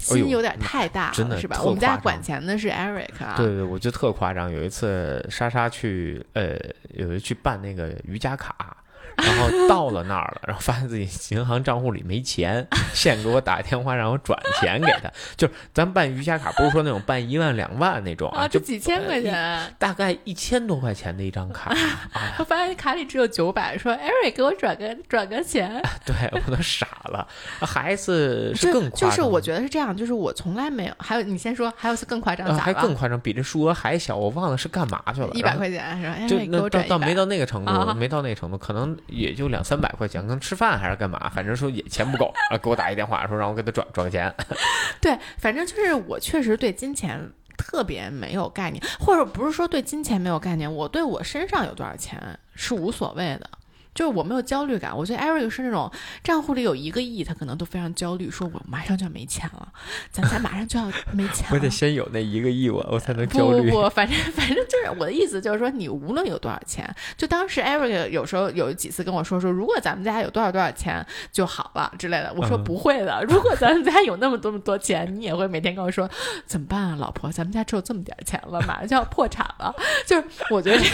[0.00, 1.60] 心有点太大了，真的是吧？
[1.62, 4.50] 我们家管钱的是 Eric 啊，对对，我觉得特夸张。
[4.50, 6.56] 有一次莎莎去呃，
[6.94, 8.76] 有一去办那个瑜伽卡，
[9.16, 15.10] 然后到了那儿了，然后发现自己银行账户里没钱， 现给我打电话让我转钱给他。
[15.36, 19.60] 就是咱办瑜伽卡不是说那种办一万两万那种啊，就几千块钱。
[19.78, 21.74] 大概一千多块钱的一张卡。
[22.12, 27.26] 哎 我发现卡里只有九百，说 Eric 给我转个转个钱， 对我都傻了。
[27.60, 32.62] 还一次是更夸张，就是我觉得是这样，就是我从来没有，还有你先说，还有一次更夸张，呃咋了？
[32.64, 35.30] 还更夸张，比这数额还小，我忘了是干嘛去了。
[35.34, 36.16] 一百块钱是吧？
[36.28, 44.32] 就那我转到到没到那个程度，啊没到那个程度，可能也就两三百块钱，可能吃饭还是干嘛，反正说也钱不够啊，给我打一电话说让我给他转转钱。
[45.00, 47.20] 对，反正就是我确实对金钱
[47.56, 53.50] 特别没有概念，或者不是说对金钱没有概念，我对我身上有多少钱是无所谓的。
[53.94, 55.90] 就是我没有焦虑感，我觉得 Eric 是那种
[56.22, 59.68] 账户里有一个亿，他可能都非常焦虑，说我马上就要没钱了，
[60.10, 61.70] 咱家马上就要没钱了。
[61.70, 72.32] 先有那一个亿，我我才能不不不， 反正反正就是我的意思，就是说你无论有多少钱，就当时 Eric 有时候有几次跟我说说，如果咱们家有多少多少钱就好了之类的。
[72.36, 76.08] 我说嗯不会的， 如果咱们家有那么多么多钱，你也会每天跟我说
[76.46, 79.74] 怎么办啊，老婆，咱们家只有这么点儿钱了，马上就要破产了。
[80.06, 80.86] 就是我觉得这，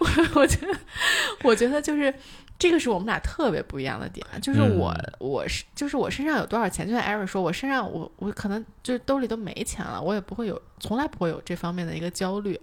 [0.00, 0.72] 我我觉得
[1.42, 2.12] 我觉得就是。
[2.58, 12.58] 这个是我们俩特别不一样的点，就是我、嗯我是就是我身上有多少钱，就像 Eric 说，我身上我我可能就是兜里都没钱了，我也不会有，从来不会有这方面的一个焦虑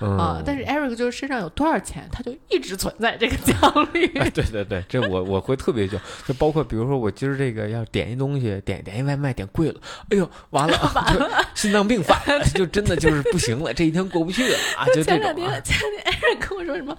[0.00, 4.06] 啊、嗯，但是 Eric 就是身上有多少钱，他就一直存在这个焦虑。
[4.18, 16.96] 哎对对对，这我我会特别焦就包括比如说我今儿这个要点一东西，点点一外卖点贵了，哎呦完了完了，心脏病犯了，就真的就是不行了，这一天过不去了啊， 就这前两天前两天 Eric 跟我说什么，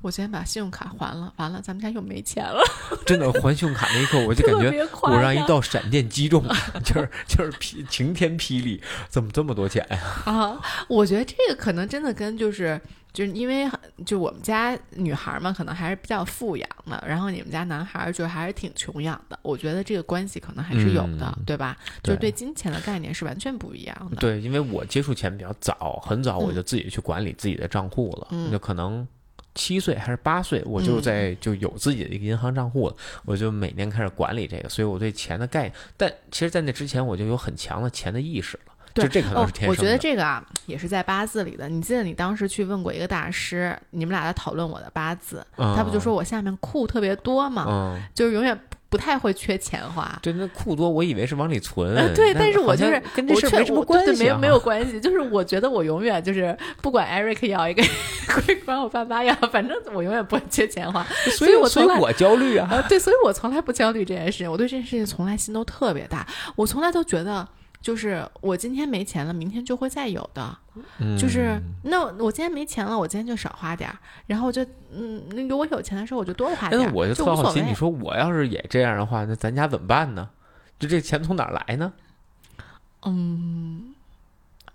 [0.00, 2.60] 我今天把信用卡还了，完了咱们家又没钱了，
[3.06, 6.44] 真的还信用卡那一刻，我就感觉我让一道闪电击中，
[6.84, 9.98] 就是就是霹晴天霹雳，怎么这么多钱呀？
[10.26, 12.80] 啊，我觉得这个可能真的跟就是
[13.12, 13.70] 就是因为
[14.06, 19.38] 就我们家女孩嘛，可能还是比较富养的，然后你们家男孩儿就还是挺穷养的。
[19.42, 21.76] 我觉得这个关系可能还是有的，嗯对吧？
[22.02, 24.16] 就是对对金钱的概念是完全不一样的。
[24.16, 29.06] 对，因为我接触钱比较早，很早我就自己去管理自己的账户了，嗯就可能。
[29.54, 39.70] 七岁还是八岁，我就在就有自己的一个银行账户了，我就每年开始管理这个，所以我对钱的概念，但其实，在那之前我就有很强的钱的意识了，对就这可能哦是天生的。
[39.70, 41.68] 我觉得这个啊，也是在八字里的。
[41.68, 48.58] 你记得你当时去问过一个大师，你们俩在讨论我的八字，嗯他不就说我下面库特别多嘛，嗯，就是永远
[48.92, 50.18] 不太会缺钱花。
[50.20, 57.82] 对，那库多我以为是往里存，呃，对，但是我就是跟这事儿没什么我对对没有关系啊，没有关系，就是我觉得我永远就是不管 Eric 要一个，
[58.66, 61.02] 管我爸妈要，反正我永远不会缺钱花。
[61.38, 62.68] 所以我从来所以我焦虑啊。
[62.70, 67.48] 啊，对，所以我从来不焦虑这件事情，我对这件事情从来心都特别大，我从来都觉得。
[67.82, 70.56] 就是我今天没钱了，明天就会再有的。
[70.98, 76.84] 嗯就是那我今天没钱了，我今天就少花点儿，然后我就嗯，那如果有钱的时候我就多花点儿。
[76.84, 80.30] 但是我就特好奇，你说我要是也这样的话，那咱家怎么办呢？
[80.78, 81.92] 就这钱从哪儿来呢？
[83.02, 83.94] 嗯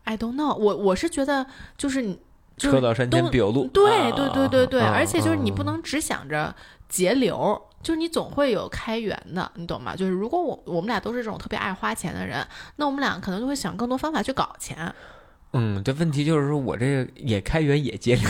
[0.03, 2.19] I don't know，我我是觉得就是你就是
[2.57, 3.67] 车到山前必有路。
[3.67, 5.61] 对对对对对，啊而且就是你不。
[5.61, 6.55] 啊能只想着
[6.87, 9.93] 节流，就是你总会有开源的，你懂吗？
[9.93, 14.77] 就是如果我我们俩都是这种特别爱花钱的人，那我们俩可能就会想更多方法去搞钱。
[15.51, 18.23] 嗯，这问题就是说我这个也开源也节流，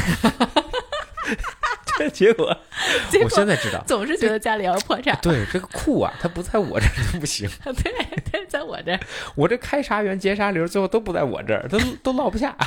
[2.00, 7.48] 这 结果 我结果现在知道，总是觉得家里要破产，对这个库啊，它不在我这儿就不行。
[7.64, 7.94] 对
[8.32, 9.00] 对，在我这儿，
[9.36, 12.58] 我这开啥源节啥流，最后都不在我这儿，都都落不下。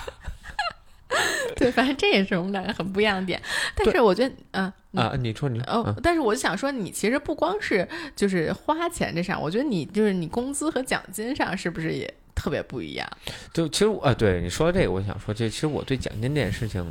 [1.56, 3.40] 对，反正这也是我们两个很不一样的点。
[3.74, 13.08] 但是我觉得，嗯、啊，你说你哦，嗯但是我就想说，你其实不光是就是花钱这上，我觉得你就是你工资和奖金上是不是也特别不一样？
[13.52, 16.84] 就其实我啊，对你说到这个，我想说，就其实我对奖金这件事情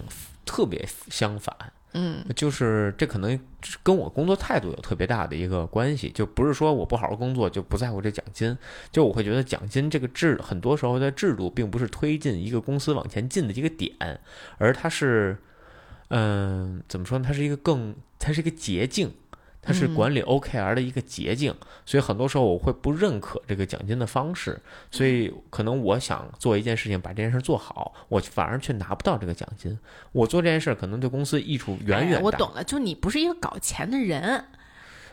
[0.45, 1.55] 特别相反。
[1.93, 3.39] 嗯就是这可能
[3.81, 8.55] 跟我工作态度有特别大的一个关系，就不是说我不好好工作就不在乎这奖金，
[8.91, 14.19] 就我会觉得奖金这个制很多时候的制度并不是推进一个公司往前进的一个点，
[14.59, 15.37] 而它是，
[16.09, 17.25] 嗯、怎么说呢？
[17.27, 19.11] 它是一个更，它是一个捷径，
[19.61, 21.53] 它是管理 OKR 的一个捷径，
[21.85, 29.77] 所以很多时候我会不认可这个奖金的方式，所以可能我想做一件事情，把这件事做好，我反而却拿不到这个奖金。
[30.11, 32.23] 我做这件事可能对公司益处远远大。
[32.23, 34.45] 我懂了，就你不是一个搞钱的人。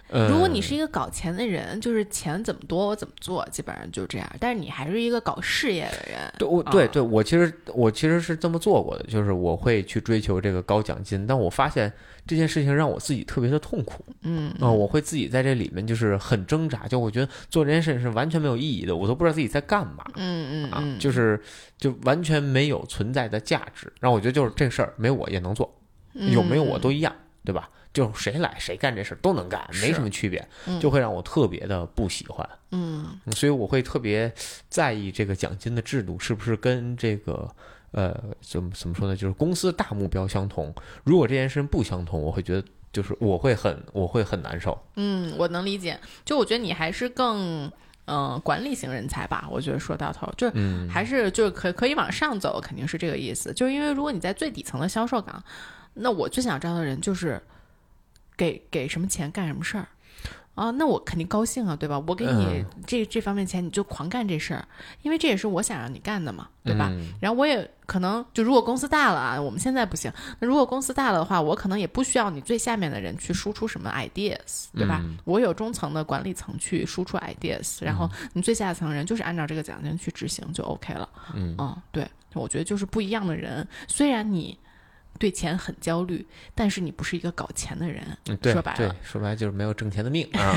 [0.08, 4.36] 呃，如果你是一个搞钱的人，就是钱怎么多我怎么做，基本上就这样。
[4.38, 11.92] 但是你还是一个搞事业的人，对，我对对，我其实我其实是这么做过的，就是我会去追求这个高奖金，但我发现
[12.26, 21.40] 这件事情让我自己特别的痛苦，嗯啊，我会自己在这里面就是很挣扎，就我觉得做这件事情是完全没有意义的，我都不知道自己在干嘛，嗯嗯啊，就是
[21.78, 25.72] 就完全没有存在的价值，然后我觉得就是这事儿没我也能做，
[26.12, 27.12] 有没有我都一样，
[27.44, 27.68] 对吧？
[27.96, 30.46] 就谁来谁干这事儿都能干，没什么区别，
[30.78, 32.46] 就会让我特别的不喜欢。
[32.72, 34.30] 嗯，所以我会特别
[34.68, 37.50] 在意这个奖金的制度是不是跟这个
[37.92, 39.16] 呃怎么怎么说呢？
[39.16, 40.74] 就是公司大目标相同。
[41.04, 44.78] 如果这件事不相同，我会觉得就是我会很我会很难受。
[44.96, 45.98] 嗯，我能理解。
[46.22, 47.72] 就我觉得你还是更
[48.04, 49.48] 嗯管理型人才吧。
[49.50, 50.52] 我觉得说到头就
[50.86, 53.54] 还是就是可可以往上走，肯定是这个意思。
[53.54, 55.42] 就是因为如果你在最底层的销售岗，
[55.94, 57.40] 那我最想招的人就是。
[58.36, 59.88] 给给什么钱干什么事儿，
[60.54, 61.98] 啊，那我肯定高兴啊，对吧？
[62.06, 64.66] 我给你这这方面钱，你就狂干这事儿，
[65.02, 66.92] 因为这也是我想让你干的嘛，对吧？
[67.20, 75.02] 然后我也可能就如果公司大了啊，我们现在不行，那如果公司大了的话，我可能也不需要你最下面的人去输出什么 ideas，对吧？
[75.24, 81.08] 我有中层的管理层去输出 ideas，然后你最下层人就是按照这个奖金去执行就 OK 了。
[81.34, 81.54] 嗯，
[81.92, 84.58] 对，我觉得就是不一样的人，虽然你。
[85.18, 88.02] 对钱很焦虑，但是你不是一个搞钱的人，
[88.42, 90.54] 说白了，说白了就是没有挣钱的命 啊，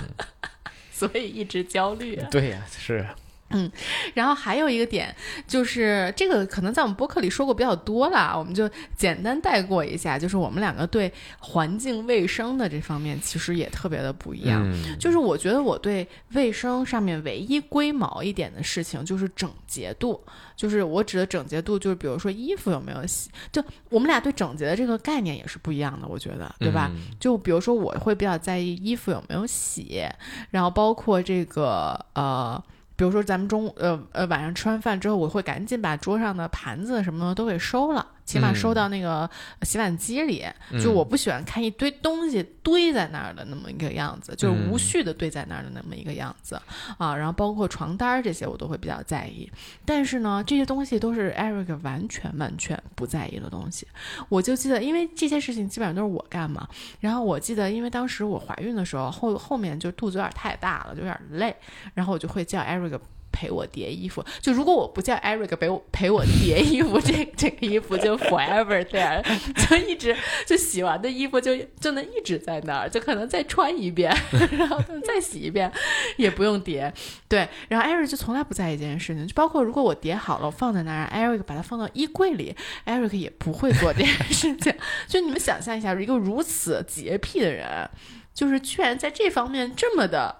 [0.92, 2.16] 所以一直焦虑。
[2.30, 3.06] 对呀，是。
[3.50, 3.70] 嗯，
[4.14, 5.14] 然后还有一个点
[5.46, 10.18] 就是这个可能在我们播客里说过比较多了，我们就简单带过一下。
[10.18, 14.62] 就是我们两个对环境卫生的这方面其实也特别的不一样。
[14.98, 20.22] 就是我觉得我对卫生上面唯一龟毛一点的事情就是整洁度。
[20.54, 23.30] 就是我指的整洁度，就是比如说衣服有没有洗。
[23.50, 26.90] 就我们俩对整洁的这个概念也是不一样的，我觉得，对吧？
[27.18, 30.04] 就比如说我会比较在意衣服有没有洗，
[30.50, 32.62] 然后包括这个呃。
[32.98, 38.04] 比如说，咱们中午呃呃晚上吃完饭之后，我会赶紧把桌上的盘子什么的都给收了。
[38.28, 39.28] 起码收到那个
[39.62, 40.44] 洗碗机里，
[40.82, 46.60] 就我不喜欢看一堆东西堆在那儿的那么一个样子，就是无序的堆在那儿的那么一个样子
[46.98, 47.16] 啊。
[47.16, 49.50] 然后包括床单这些，我都会比较在意。
[49.86, 53.88] 但是呢，这些东西都是 Eric 完全完全不在意的东西。
[54.28, 56.68] 我就记得，因为这些事情基本上都是我干嘛。
[57.00, 61.56] 然后我记得，因为当时我怀孕的时候，后后面就肚子有点太大了，就有点累，
[61.94, 63.00] 然后我就会叫 Eric。
[63.38, 69.22] 陪我叠衣服，就如果我不叫 Eric 陪我陪我叠衣服， 这这个衣服就 forever there，
[69.54, 74.12] 就一直就洗完的衣服就就能一直在那儿，就可能再穿一遍，
[74.58, 75.70] 然后再洗一遍，
[76.16, 76.92] 也不用叠。
[77.28, 84.74] 对，然后 Eric 就从来不在意这件事情，就包括如果我叠好了，放在那儿，Eric 把它放到衣柜里，Eric 也不会做这件事情。
[85.06, 87.88] 就你们想象一下，一个如此洁癖的人，
[88.34, 90.34] 就是居然在这方面这么的。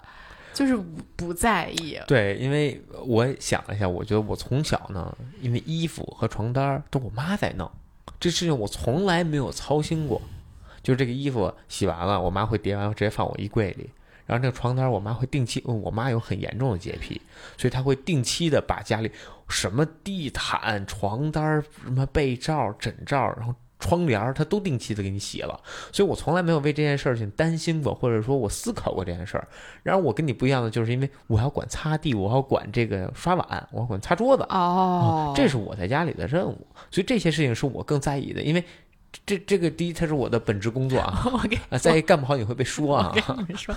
[0.59, 0.77] 就是
[1.15, 7.71] 不在意，对，因为我想了一下，我觉得我从小呢，因为衣服和床单都我妈在弄，
[8.19, 10.21] 这事情我从来没有操心过。
[10.83, 13.89] 就这个衣服洗完了，我妈会叠完直接放我衣柜里，
[14.25, 17.21] 然后这个床单我妈会定期，我妈有很严重的洁癖，
[17.57, 19.09] 所以她会定期的把家里
[19.47, 23.55] 什么地毯、床单、什么被罩、枕罩，然后。
[23.79, 25.59] 窗帘儿，他都定期的给你洗了，
[25.91, 29.47] 所以我从来没有为这件事情担心过，或者说我思考过这件事儿。
[29.81, 38.63] 然而我跟你不一样的，就是因为我要管擦地，我要管这个刷碗，我要管擦桌子，哦，这是我在家里的任务，所以这些事情是我更在意的，因为。
[39.25, 41.23] 这这个第一，它是我的本职工作啊。
[41.31, 43.11] 我给啊，再一干不好你会被说啊。
[43.13, 43.75] 我跟你们说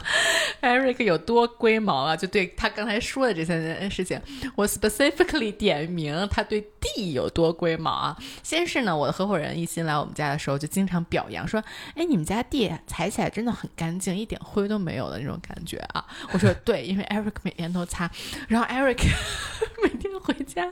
[0.61, 2.17] ，Eric 有多龟毛啊！
[2.17, 4.21] 就对他刚才说的这些事情，
[4.57, 8.17] 我 specifically 点名他对地有多龟毛啊。
[8.43, 11.63] 先是呢，我的合伙人一新来我们家的时候，就经常表扬说
[11.97, 18.11] ：“哎，你们家地踩起来真的很干净，一点灰都没有的那种感觉啊。”我说：“对，因为 Eric 每天都擦。”
[18.49, 19.03] 然后 Eric
[19.83, 20.71] 每天回家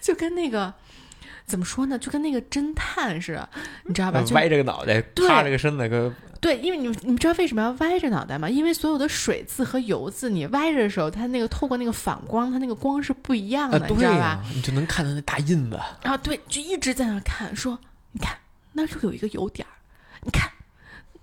[0.00, 0.72] 就跟那个。
[1.46, 1.98] 怎么说呢？
[1.98, 3.48] 就跟那个侦探似的，
[3.84, 4.22] 你知道吧？
[4.22, 8.48] 就歪着个脑袋，趴着个身子，个对，因为你你知道为什么要歪着脑袋吗？
[8.48, 14.44] 因为所有的水渍和油渍，你歪着的时候，它那个透过那个反光，它那个光是不一样的，你知道吧？
[14.54, 15.76] 你就能看到那大印子。
[16.02, 17.78] 啊，对，就一直在那看，说
[18.12, 18.36] 你看
[18.72, 19.72] 那就有一个油点儿，
[20.22, 20.50] 你看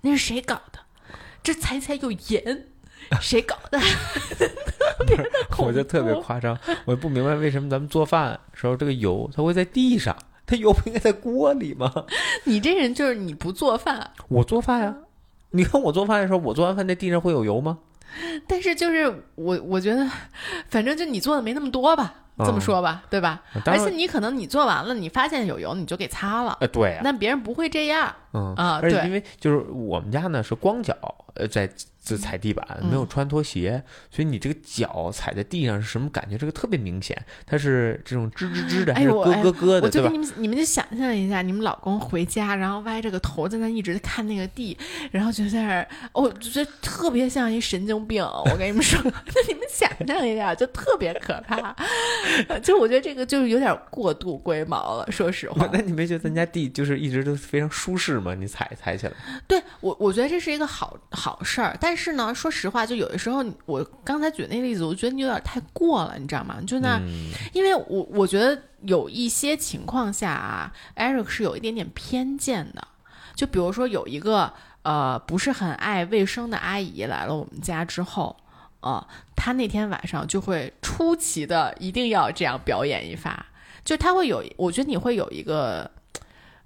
[0.00, 0.80] 那是谁搞的？
[1.42, 2.66] 这踩踩有盐。
[3.20, 3.78] 谁搞的？
[5.58, 11.92] 我就特别夸张，我不明白为什么咱们做饭时候这个油它会在地上，它油不应该在锅里吗？
[12.44, 14.94] 你这人就是你不做饭，我做饭呀。
[15.50, 17.78] 你看我做饭的时候，我做完饭那地上会有油吗？
[18.46, 20.08] 但是就是我我觉得，
[20.68, 23.42] 反正就你做的没那么多吧，这么说吧，对吧？
[23.66, 26.56] 而且你可能你做完了，你发现有油，你就给擦了。
[26.60, 26.98] 呃，对。
[27.02, 28.14] 那别人不会这样。
[28.32, 30.96] 嗯啊，而且因为就是我们家呢是光脚，
[31.34, 31.70] 呃，在。
[32.04, 36.36] 这踩地板没有穿拖鞋，所以你这个脚踩在地上是什么感觉？
[36.36, 40.08] 这个特别明显，它是这种吱吱吱的，还是咯咯咯的，对吧？
[40.10, 44.76] 你们你们就想象一下，你们老公回家，然后歪着个头在那一直看那个地，
[45.12, 48.20] 然后就在那儿，哦，觉得特别像一神经病。
[48.24, 51.72] 我跟你们说， 那你们想象一下，就特别可怕。
[52.64, 55.70] 就我觉得这个就是有点过度龟毛了，说实话。
[55.72, 58.34] 那你没觉得咱家地就是一直都非常舒适吗？
[58.34, 59.12] 你踩踩起来？
[59.46, 61.91] 对我，我觉得这是一个好好事儿，但。
[61.92, 66.56] 但是呢，说实话，就有的时候，我刚才举那例子，我觉得你有点太过了，你知道吗？
[66.66, 66.98] 就那，
[67.52, 72.88] 因为我我觉得有一些情况下啊，Eric 是有一点点偏见的。
[73.34, 74.50] 就比如说有一个
[74.84, 78.34] 呃不是很爱卫生的阿姨来了我们家之后，
[78.80, 83.44] 呃，他那天晚上就会出奇的一定要这样表演一发，
[83.84, 85.90] 就他会有，我觉得你会有一个。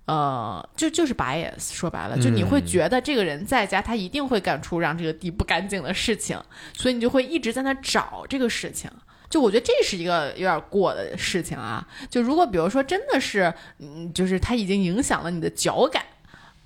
[0.06, 6.40] 呃，就就是 bias，说白了，就你会觉得这个人在家，他一定会干出让这个地不干净的事情，
[6.72, 8.90] 所以你就会一直在那找这个事情。
[9.28, 11.86] 就我觉得这是一个有点过的事情啊。
[12.08, 16.04] 就如果比如说真的是，嗯，就是他已经影响了你的脚感。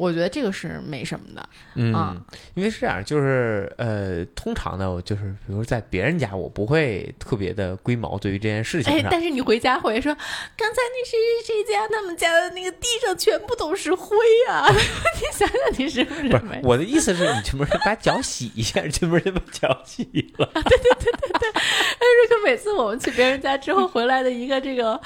[0.01, 2.19] 我觉得这个是没什么的，嗯，
[2.55, 8.91] 因为是这样，就是呃，通常呢，我就是比如在别人家，我不会特别的龟毛，对于这件事情。
[8.91, 10.15] 哎，但是你回家会说，
[10.57, 14.17] 刚才那谁谁谁家他们家的那个地上全部都是灰
[14.49, 14.67] 啊！
[14.73, 16.29] 你想想，你是不是？
[16.31, 20.03] 不是，我的意思是你这不是把脚洗一下，这不是把脚洗
[20.39, 20.51] 了？
[20.55, 21.51] 对对对对对。
[21.51, 24.99] 哎，这个每次我们去别人家之后回来的一个这个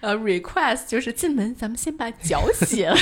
[0.00, 2.96] 呃 request 就是进门，咱们先把脚洗了。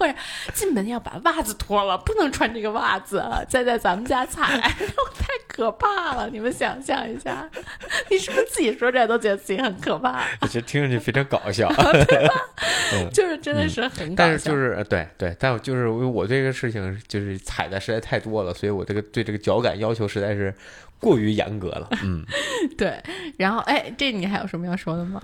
[0.00, 0.14] 或者
[0.54, 6.26] 进门要把袜子脱了，不能穿这个袜子再在咱们家踩，太可怕了！
[6.32, 7.46] 你们想象一下，
[8.08, 10.24] 你是不是自己说出来都觉得自己很可怕？
[10.40, 11.68] 我觉得听上去非常搞笑，
[12.08, 12.34] 对吧？
[13.12, 20.54] 就是真的是很搞笑，但是就是对对，但我就是因为我这个事情就是踩的实在太多了，所以我这个对这个脚感要求实在是
[20.98, 21.86] 过于严格了。
[22.02, 22.24] 嗯，
[22.78, 22.98] 对。
[23.36, 25.20] 然后哎，这你还有什么要说的吗？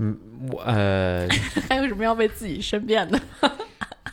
[0.00, 0.16] 嗯，
[0.52, 1.26] 我呃，
[1.66, 3.18] 还有什么要为自己申辩的？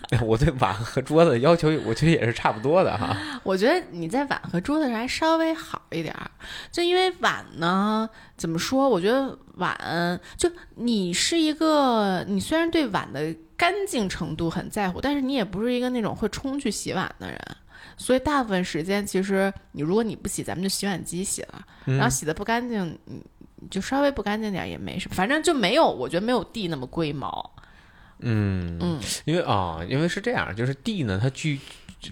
[0.22, 3.18] 我对碗和桌子要求，我觉得也是差不多的哈。
[3.44, 6.30] 我觉得你在碗和桌子上还稍微好一点儿，
[6.72, 8.88] 就因为碗呢，怎么说？
[8.88, 17.40] 我觉得碗就你是一个，你虽然对碗的干净程度很在乎，但是你也不是一个那种会冲去洗碗的人，
[17.98, 27.55] 所以大部分时间其实你如果你不洗，咱们就洗碗机洗了，然后洗的不干净，你就稍微不干净点也没什么，反正就没有，我觉得没有地那么龟毛。
[28.20, 31.60] 嗯嗯，因为啊，因为是这样，就是地呢，它具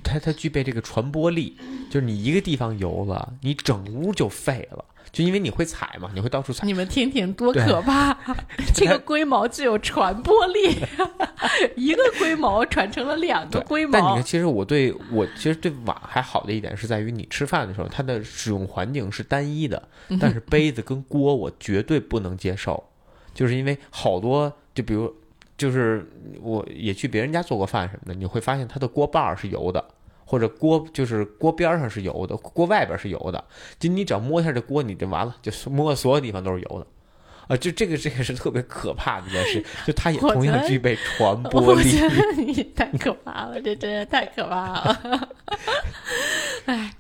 [0.04, 1.58] 它它具备这个传播力，
[1.90, 6.66] 就是你一个地方油了，你整屋就废了，就因为你会踩嘛，你会到处踩。
[6.66, 8.18] 你们听听多可怕！
[8.76, 10.76] 这个龟毛具有传播力，
[11.78, 13.92] 一个龟毛传成了两个龟毛。
[13.94, 19.88] 但你看，其实我对我其实对碗还好的一点是在于，你吃饭的时候，它的使用环境是单一的，
[20.20, 22.84] 但是杯子跟锅我绝对不能接受，
[23.34, 25.14] 就是因为好多，就比如。
[25.58, 26.06] 就是
[26.42, 29.84] 我也去别人家做过饭什么的，你会发现它的锅把儿是油的，
[30.26, 33.44] 或者锅就是锅边上是油的，锅外边是油的。
[33.80, 36.88] 就你只要摸一下这锅，你就完了，就摸所有地方都是油的。
[37.48, 41.90] 啊，就这个这个是特别可怕的一件事， 就它也同样具备传播力。
[42.38, 45.30] 你太可怕了，这真的太可怕了。
[46.66, 46.94] 哎。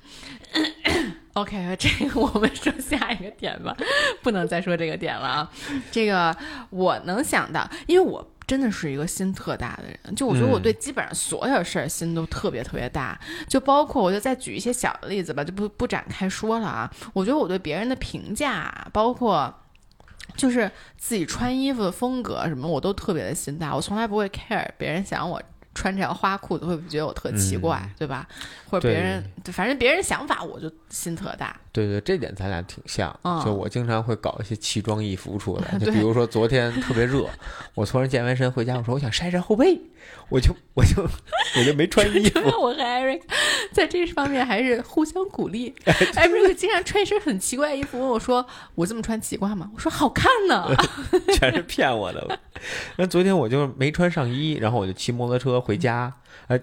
[1.33, 3.75] OK，这个我们说下一个点吧，
[4.21, 5.51] 不能再说这个点了啊。
[5.89, 6.35] 这个
[6.69, 16.91] 我能想到，因为我真的是一个心特大的人，就我觉得我对基本上所有事儿心都特别特别大，就包括我就再举一些小的例子吧，就不不展开说了啊。
[17.13, 19.53] 我觉得我对别人的评价，包括
[20.35, 25.41] 就是自己穿衣服的风格什么，我都特别的心大，我从来不会 care 别人想我。
[25.73, 28.27] 穿这条花裤子会不会觉得我特奇怪，对吧？
[28.69, 31.55] 或者别人，反正别人想法我就心特大。
[31.71, 33.11] 对对，这点咱俩挺像。
[33.43, 37.27] 就我经常会搞一些奇装异服出来， 就比如说昨天特别热，
[37.73, 39.79] 我突然健完身回家，我说我想晒晒后背，
[40.29, 42.39] 我就我就我就没穿衣服。
[42.61, 43.21] 我和 Eric
[43.73, 45.73] 在这方面还是互相鼓励。
[46.15, 50.69] 哎，不是我经常穿一身很奇怪的衣服，问我说：“我这么穿奇怪吗？”我说：“好看呢。
[51.35, 52.39] ”全是骗我的。
[52.97, 56.13] 那昨天我就没穿上衣，然后我就骑摩托车回家，
[56.47, 56.59] 哎。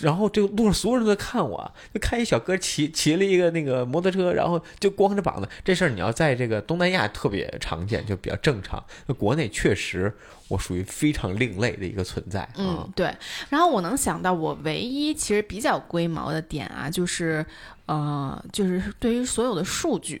[0.00, 5.48] 然后这个路上所有人都在看我，就看一小哥骑骑了一个那个摩托车，然后就光着膀子。
[5.64, 8.82] 这事儿你要在这个东南亚特别常见，就比较正常。
[9.06, 10.12] 那国内确实
[10.48, 12.54] 我属于非常另类的一个存在啊。
[12.56, 13.14] 嗯，对。
[13.48, 17.44] 然后我能想到，我唯一其实比较龟毛的点啊，就是
[17.86, 20.20] 呃，就是对于所有的数据。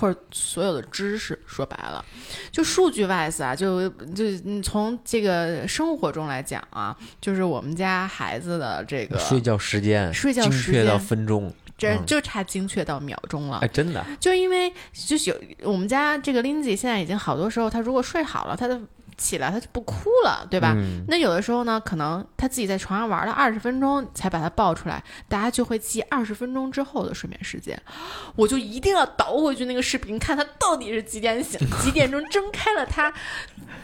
[0.00, 2.02] 或者所有的知识，说白了，
[2.50, 13.58] 就数据 wise 啊，就就你从这个生活中来讲啊，就是我们家孩子的这个睡觉时间，睡觉时间到分钟，这就差精确到秒钟了。
[13.58, 18.80] 哎，真的，就因为就是有我们家这个 Lindsay 现在已经好多时候，他如果睡好了，他的。
[19.20, 20.74] 起来他就不哭了，对吧？
[21.06, 27.78] 那有的时候呢，可能他自己在床上玩了二十分钟才把他抱出来，大家就会记二十分钟之后的睡眠时间。
[28.34, 33.12] 我就一定要倒回去那个视频，看他到底是几点醒，几点钟睁开了他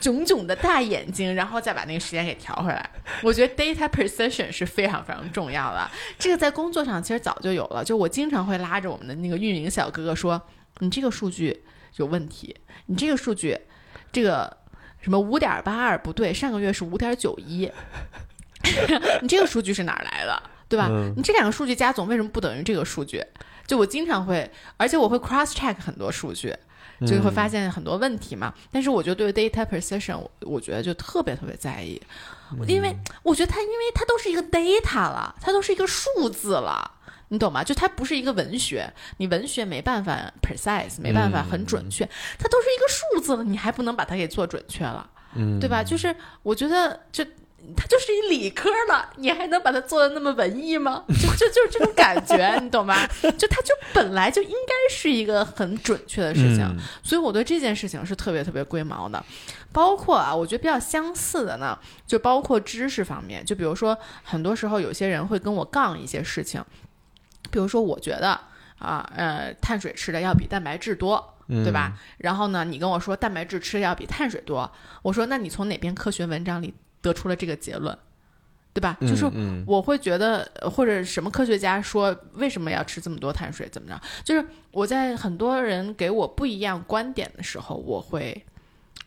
[0.01, 2.89] 炯炯的大眼睛，然后再把那个时间给调回来。
[3.23, 5.91] 我觉得 data precision 是非常非常重要的。
[6.19, 10.41] 这个在工作上其实早就有了，就我经常会拉着我们的那个运营小哥哥说
[10.81, 11.63] ：“你这个数据
[11.97, 12.57] 有问题，
[12.87, 13.59] 你这个数据，
[14.11, 14.57] 这个。”
[15.07, 17.71] 什么五点八二不对，上个月是五点九一，
[19.23, 20.89] 你这个数据是哪儿来的，对吧？
[21.17, 23.25] 你这两个数据加总为什么不等于这个数据？
[23.69, 26.53] 就我经常会，而且我会 cross check 很多数据，
[27.07, 28.53] 就会发现很多问题嘛。
[28.73, 32.03] 但是我觉得对 data precision，我我觉得就特别特别在意，
[32.67, 32.93] 因为
[33.23, 36.96] 我觉得它，因为它都是一个 data 了，它都是一个数字了。
[37.29, 37.65] 你懂吗？
[37.65, 42.09] 就它不是一个文学，你文学没办法 precise，没办法很准确，
[42.39, 45.83] 它都是一个数字了，你还不能把它给做准确了，嗯，对吧？
[45.83, 47.25] 就是我觉得，就
[47.77, 51.05] 它就是一理科了，你还能把它做的那么文艺吗？
[51.09, 53.05] 就就就是这种感觉， 你懂吗？
[53.23, 56.65] 就它就本来就应该是一个很准确的事情，
[57.03, 59.21] 所以我对这件事情是特别特别龟毛的。
[59.73, 66.65] 包括啊，我觉得比较相似的呢，就包括知识方面，就比如说很多时候有些人会跟我杠一些事情。
[67.57, 68.39] 比如说，我觉得
[68.79, 71.99] 啊，呃，碳水吃的要比蛋白质多，对吧？
[72.19, 77.97] 然后呢，你跟我说蛋白质吃的要比碳水多，我说那你从哪篇科学文章里得出了这个结论，
[78.75, 78.99] 对吧？
[79.01, 79.25] 就是
[79.67, 83.99] 我会觉得，或者什么科学家说为什么要吃这么多碳水，怎么着？
[84.23, 88.45] 就是我在很多人给我不一样观点的时候，我会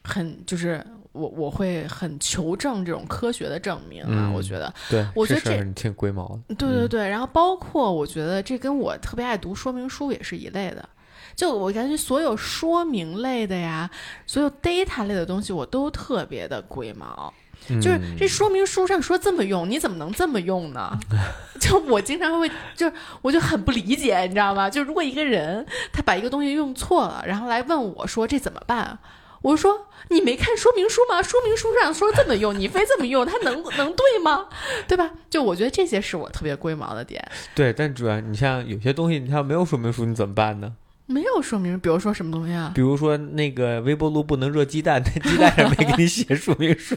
[0.10, 0.84] 很就是。
[1.12, 7.10] 我我会很求证这种科学的证明啊，我觉得，对，我觉得这你挺龟毛的，对对对。
[7.10, 10.88] 然后包括我觉得这跟我特别爱读说明书也是一类的，
[11.36, 13.90] 就我感觉所有说明类的呀，
[14.28, 17.34] 所有 data 类的东西我都特别的龟毛，
[17.82, 20.96] 就是这说明书上说这么用，你怎么能这么用呢？
[21.60, 22.90] 就我经常会就
[23.24, 24.70] 我就很不理解，你知道吗？
[24.70, 28.98] 就如果一个人他把一个东西用错了，然后来问我说这怎么办？
[29.42, 31.22] 我说你没看说明书吗？
[31.22, 34.48] 说明书上说这么用，你非这么用，它能能对吗？
[34.88, 35.12] 对吧？
[35.30, 37.26] 就我觉得这些是我特别龟毛的点。
[37.56, 40.74] 对，但主要你像有些东西，你像没有说明书，你怎么办呢？
[41.06, 42.72] 没有说明，比如说什么东西啊？
[42.76, 46.96] 比如说那个微波炉不能热鸡蛋，那 鸡蛋上没给你写说明书，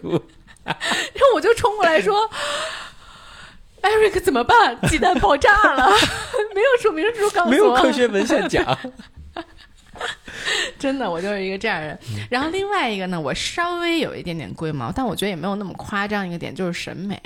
[0.65, 2.29] 然后我就冲过来说
[3.83, 4.79] ：“Eric 怎么办？
[4.89, 5.89] 鸡蛋爆炸了，
[6.55, 8.63] 没有说明书告诉我，没有科学文献讲。”
[10.79, 11.99] 真的，我就是一个这样人。
[12.31, 16.27] 然后另外一个呢，我稍微有一点点龟毛，但我觉得也没有那么夸张。
[16.27, 17.21] 一个点就是审美，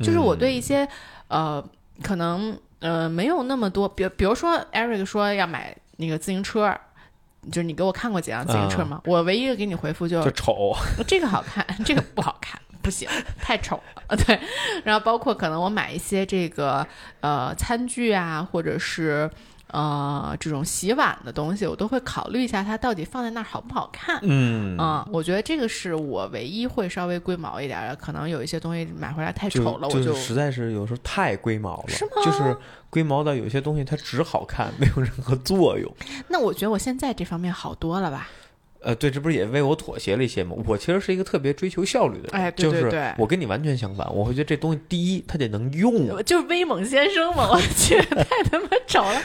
[0.00, 0.86] 就是我对一些
[1.28, 1.64] 呃，
[2.02, 6.74] 可能呃没有那么多，比比如说 Eric 说要买那个自行车，
[7.50, 9.00] 就是你给我看过几辆自行车吗？
[9.04, 10.74] 我唯一的给你回复就就丑，
[11.06, 13.08] 这个好看，这个不好看，不行，
[13.40, 14.16] 太丑了。
[14.26, 14.38] 对，
[14.84, 16.86] 然后包括可能我买一些这个
[17.20, 19.30] 呃餐具啊，或者是。
[19.72, 24.18] 呃，这种洗碗的东西，我都会考虑一下，它到底放在那儿好不好看。
[24.22, 32.10] 嗯，啊，我觉得这个是我唯一会稍微龟毛一点的，可能有一些东西买回来太丑了，我就实在是有时候太龟毛了，是吗？
[32.24, 32.56] 就是
[32.88, 35.90] 龟毛到有些东西它只好看，没有任何作用。
[36.28, 38.28] 那我觉得我现在这方面好多了吧。
[38.82, 40.56] 呃，对，这不是也为我妥协了一些吗？
[40.66, 49.20] 我其实是一个特别追求效率的人，哎，对对对，我跟你完全相反，我会觉得这东西第一，它得能用，就是威猛先生嘛，我去， 太他妈丑了！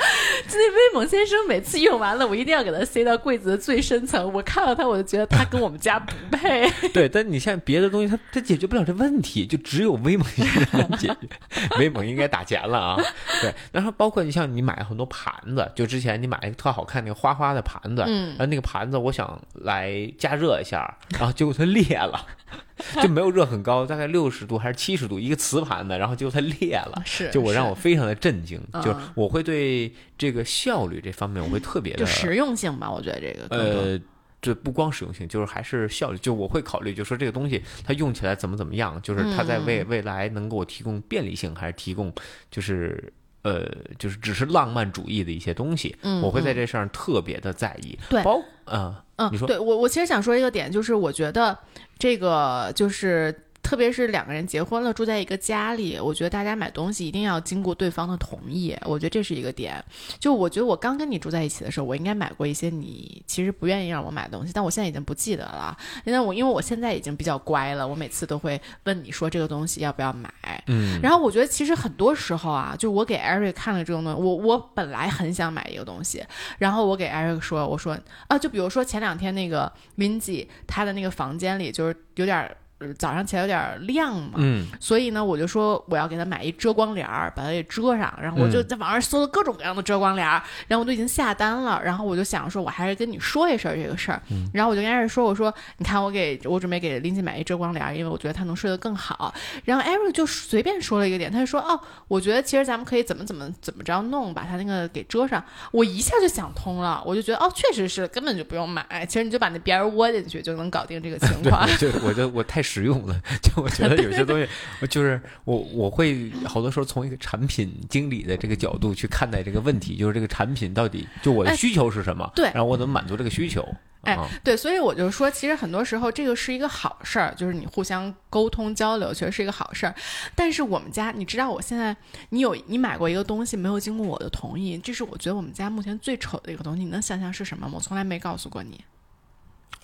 [0.47, 6.70] 就那威猛先生每次用完了，我一定要给他塞到柜子的最深层，我看到他，我就觉得他跟我们家不配。
[6.93, 11.16] 对，但你像别的东西，它它解决不了这问题，就只有威猛先生能解决。
[11.80, 12.97] 威猛应该打钱了啊！
[13.41, 20.12] 对，然后包括你像你买很多盘子，就之前你买一个特好看那个花花的盘子，嗯，然后那个盘子，我想来。
[20.18, 22.28] 加热一下，然后结果它裂了，
[23.02, 34.00] 就没有热很高，大概六十度还是七十度，一个瓷盘的，然后结果它裂了，是，就我让我非常的震惊，就是我会对这个效率这方面我会特别的就实用性吧，我觉得这个呃。
[34.41, 36.20] 这不光实用性，就是还是效率。
[36.20, 42.14] 就我会考虑，就说这个东西它用起来怎么怎么样，就是它在未未来能给我提供便利性，还是提供
[42.52, 43.66] 就是呃
[43.98, 45.96] 就是只是浪漫主义的一些东西。
[46.04, 47.98] 嗯我会在这上特别的在意。
[48.08, 51.57] 对包嗯、嗯你，说对我我其实想说一个点，就是我觉得
[51.97, 53.34] 这个就是。
[53.66, 59.84] 特别是两个人结婚了，住在一个家里，我觉得大家买东西一定要经过对方的同意，我觉得这是一个点。
[60.20, 70.30] 就我觉得我刚跟你住在一起的时候，我应该买过一些你其实不愿意让我买的东西，但我现在已经不记得了，因为我因为我现在已经比较乖了，我每次都会问你说这个东西要不要买，
[70.68, 76.24] 嗯，然后我觉得其实很多时候啊，就我给 Eric 看了这种东西，我我本来很想买一个东西，
[76.59, 77.97] 然后我给 Eric 说，我说
[78.28, 82.55] 啊，就比如说前两天那个 Lindsay 她的那个房间里就是有点
[82.94, 88.14] 早上起来有点亮嘛，嗯所以呢，我就说我要给他买一遮光帘儿，把它给遮上。
[88.22, 91.82] 然后我就嗯在网上搜了各种各样的遮光帘儿，然后我都已经下单了。
[91.84, 94.22] 然后我就想说，我还是跟你说一声这个事儿。
[94.30, 99.34] 嗯然后我就跟艾瑞说，我说你看我给我准备给林姐买一遮光帘儿，因为我觉得她能睡得更好。
[99.64, 105.44] 然后艾瑞就随便说了一个点，他就说哦，我觉得其实咱们可以怎么怎么怎么着弄，把它那个给遮上。
[105.72, 111.68] 我一下就想通了，我就觉得哦，确实是根本就不用买，其实你就把那边儿窝进去就能搞定这个情，况
[112.04, 114.48] 我就我太实用的， 就我觉得有些东西，
[114.82, 123.68] 我就是我我会好多时候从一个产品经理的这个角度去看待这个问题，就是这个产品到底就我的哎需求是什么，对然后我怎么满足这个需求，
[124.02, 129.96] 哎啊，对，所以我就说，其实很多时候这个是一个好事儿，就是你互相沟通交流，确实是一个好事儿。
[130.36, 131.96] 但是我们家，你知道，我现在
[132.30, 136.84] 你有你买过一个东西没有经过我的同意，这是我觉得我们家目前最丑的一个东西。
[136.84, 137.74] 你能想象是什么吗？
[137.76, 138.84] 我从来没告诉过你，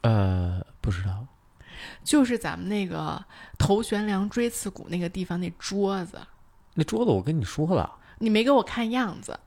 [0.02, 1.26] 呃，不知道，
[2.04, 3.24] 就是咱们那个
[3.58, 6.20] 头悬梁锥刺股那个地方那桌子，
[6.74, 9.39] 那桌子我跟你说了，你没给我看样子。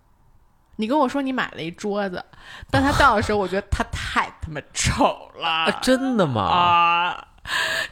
[0.76, 2.24] 你跟我说你买了一桌子，
[2.68, 5.46] 当他到的时候，我觉得他太他妈丑了。
[5.46, 6.42] 啊，真的吗？
[6.42, 7.28] 啊，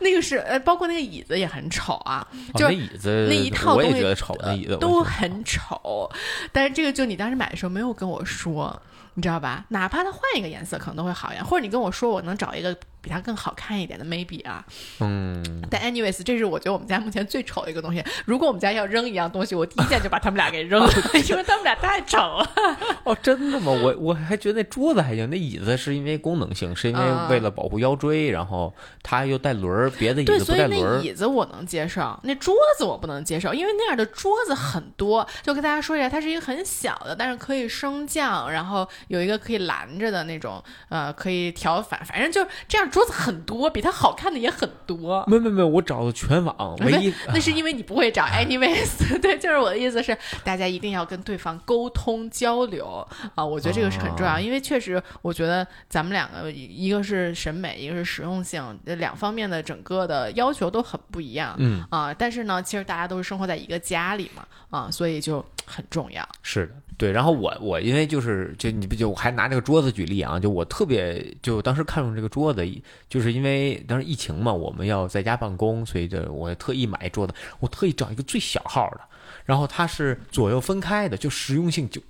[0.01, 6.11] 那个是呃，包括那个椅子也很丑啊，哦就那椅子那一套我也东西觉得丑，那椅子都很丑。
[6.51, 8.83] 但是这个就你当时买的时候没有跟我说，
[9.15, 9.65] 你知道吧？
[9.69, 14.65] 哪怕它换一个颜色可能都会好一点，或者你跟我说我能找一个比它更好看一点的 maybe 啊。
[15.01, 18.03] 嗯，但 anyways，这是我觉得我们家目前最丑的一个东西。
[18.25, 20.91] 如果我们家要扔一样东西，我第一件就把他们俩给扔了，
[21.29, 22.51] 因为他们俩太丑了。
[23.05, 23.73] 哦，真的吗？
[23.73, 31.01] 我我还觉得那桌子还行，那椅子是因为功能性，是因为嗯为了保护腰椎，然后它又带轮儿，别的椅对，子带轮儿。
[31.03, 35.27] 椅子我能接受，那桌子我不能接受，因为那样的桌子很多。
[35.43, 42.91] 就跟大家说一下，它是一个很小的，但是可以升降，然后有一个可以拦着的那种，呃，可以调反，反正就是这样。
[42.91, 45.25] 桌子很多，比它好看的也很多。
[45.27, 61.55] 没没没，我找了全网， 唯一 那是因为你不会找，anyways， 对，就是我的意思是，大家一定要跟对方沟通交流啊，我觉得这个是很重要，哦因为确实，我觉得咱们两个一个是审美，一个是实用性，这两方面的整个的要求都很不一样。
[61.59, 66.27] 嗯，啊，但是呢，其实大家都是生活在一个家里嘛，啊，所以就很重要。
[66.43, 67.11] 是的，对。
[67.11, 72.65] 然后我我因为就是就你不就我还拿这个桌子举例啊，就我特别就当时看中这个桌子，
[73.09, 79.01] 就是因为当时疫情嘛，我们要在家办公，所以就我特意买桌子，我特意找一个最小号的，
[79.45, 82.01] 然后它是左右分开的，就实用性就。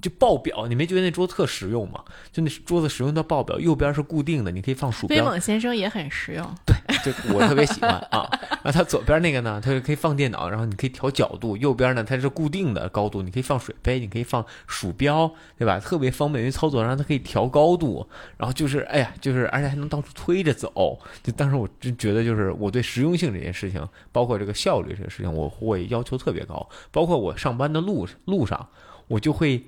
[0.00, 2.04] 就爆表，你没觉得那桌子特实用吗？
[2.32, 5.16] 就那桌子实用到爆表，右边是固定的，你可以放鼠标。
[5.16, 8.28] 威猛先生也很实用，对就我特别喜欢啊。
[8.62, 15.80] 然后它左边那个呢，它可以放电脑，然后你可以调角度；右边呢，它是固定的高度，你可以放水杯，你可以放鼠标，对吧？
[15.80, 20.98] 特别方便于操作，然后它可以调高度，然后就是哎呀，就是而且还能到处推着走。
[21.22, 26.68] 就当时我真觉得，就是我对实用性这件事情，包括这个效率这个事情，我会要求特别高。
[26.92, 28.68] 包括我上班的路路上，
[29.08, 29.64] 我就会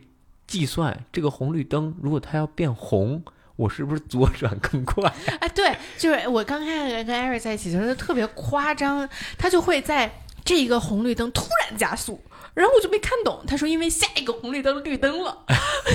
[0.51, 3.23] 计算这个红绿灯，如果它要变红。
[3.61, 5.13] 我是不是左转更快？
[5.39, 10.11] 哎，对，就是我刚开始跟艾瑞在一起的时候，特别夸张，他就会在
[10.43, 12.19] 这一个红绿灯突然加速，
[12.55, 15.45] 然后我就没看懂，他说因为下一个红绿灯绿灯了，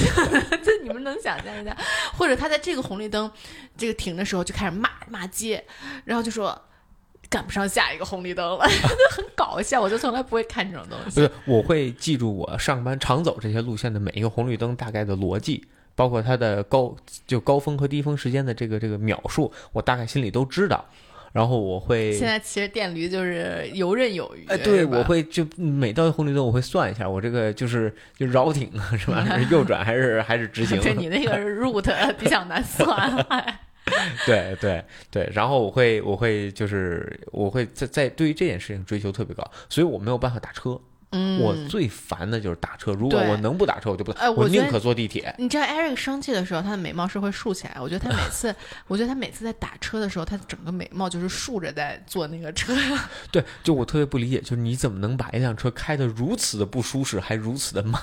[0.63, 1.75] 这你们能想象一下？
[2.15, 3.31] 或者他在这个红绿灯
[3.75, 5.65] 这个停的时候就开始骂骂街，
[6.03, 6.61] 然后就说。
[7.29, 9.81] 赶不上下一个红绿灯了， 就很搞笑。
[9.81, 11.19] 我就从来不会看这种东西。
[11.19, 15.65] 不是，我会记住我上班常走这些路线的每一个红绿灯大概的逻辑，
[15.95, 16.95] 包括它的高
[17.25, 20.85] 就高峰和低峰时间的这个这个秒数，我大概心里都知道。
[21.33, 24.45] 然后我会现在骑着电驴就是游刃有余。
[24.47, 29.27] 哎，对，我会就每到红绿灯我会算一下，我这个就是就绕挺是吧？
[29.37, 30.79] 是右转还是还是直行？
[30.81, 33.27] 对你那个 route 比较难算。
[34.25, 40.79] 对对对，然后我会我会就是我会在在对于这件事情追求特别高，所以我没有办法打车。
[41.11, 45.33] 嗯，我最烦的就是打车，如果我能不打车，我就不打，哎我我宁可坐地铁。
[45.37, 47.77] 你知道 Eric 生气的时候，他的眉毛是会竖起来。
[47.79, 48.53] 我觉得他每次，
[48.87, 52.75] 我觉得他每次在打车的时候，他整个眉毛就是竖着在坐那个车。
[53.31, 58.01] 对，就我特别不理解，就是你怎么能把一辆车开得如此的不舒适，还如此的慢，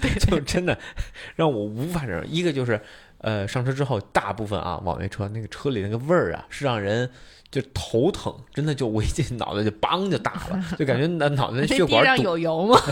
[0.00, 0.78] 对就真的
[1.34, 2.26] 让我无法忍受。
[2.26, 2.80] 一个就是，
[3.18, 7.10] 呃，上车之后，大部分啊网约车那个车里那个味儿啊，是让人
[7.50, 12.80] 就头疼，真的就我一进脑袋就梆就大了， 就感觉那脑袋那血管堵，有油吗？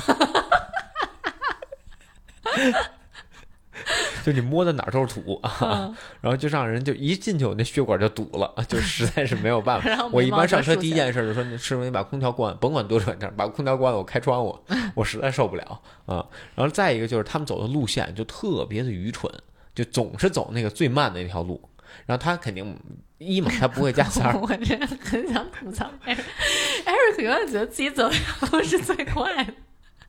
[4.24, 9.90] 就你摸的哪儿都是土啊，嗯然后就让人就一进去我那血管就堵了，就实在是没有办法。
[10.10, 14.58] 我一般上车第一件事就说：“你师傅，你把空调关，甭管多转正，把空调关了，我开窗户，
[14.94, 16.24] 我实在受不了啊。”
[16.56, 19.30] 然后再一个就是他们走的路线就特别的愚蠢，
[19.74, 21.60] 就总是走那个最慢的那条路。
[22.06, 22.76] 然后他肯定
[23.18, 28.14] 一嘛，他不会加塞儿， 我真的很想吐槽，Eric 永远觉得自己走的
[28.50, 29.54] 路是最快的。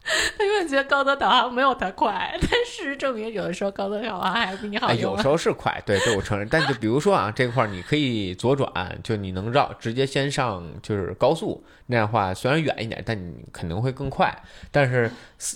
[0.37, 4.93] 他永远觉得高德导航没有它快， 但事实证明，有的时候高德导航还比你好。
[4.93, 6.47] 有时候是快，对，这我承认。
[6.49, 8.71] 但就比如说啊，这块儿你可以左转，
[9.03, 14.31] 就你能绕，直接先上就是高速，那样的话虽然远一点，但你肯定会更快。
[14.71, 15.09] 但是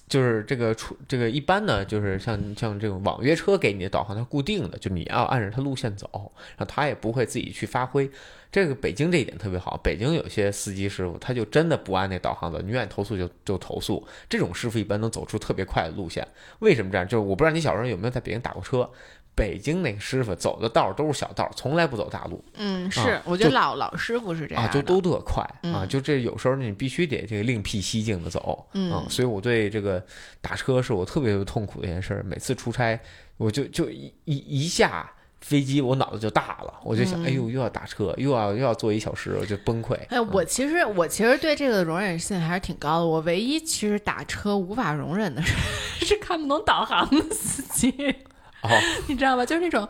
[0.07, 6.09] 就是这个出这个一般呢，就是像像这种网约车给你的导航它固定的，就你要按着它路线走，
[6.57, 8.09] 然后它也不会自己去发挥。
[8.51, 14.05] 这个北京这一点特别好，北京有些司机师傅他就真的不按那导航走，你愿意投诉就就投诉。
[14.27, 16.27] 这种师傅一般能走出特别快的路线。
[16.59, 17.07] 为什么这样？
[17.07, 18.89] 就是我不知道你小时候有没有在北京打过车。
[19.35, 25.41] 北京那个师傅走的道都是小道，从来不走大路嗯，是，啊我觉得老老师傅是这样啊，就都特快
[25.71, 30.05] 啊，嗯就这有时候你必须得这个另辟蹊径的走嗯啊，所以我对这个
[30.41, 32.23] 打车是我特别痛苦的一件事儿。
[32.23, 32.99] 每次出差，
[33.37, 35.09] 我就就一一一下
[35.49, 39.97] 飞机，我脑子就大了，我就想，嗯哎呦，又要打车，又要又要坐一小时，我就崩溃。
[40.09, 43.05] 哎，我其实我其实对这个容忍性还是挺高的。
[43.07, 45.55] 我唯一其实打车无法容忍的是
[46.05, 47.91] 是看不懂导航的司机，
[48.61, 48.69] 哦
[49.09, 49.43] 你知道吧？
[49.43, 49.87] 就是那种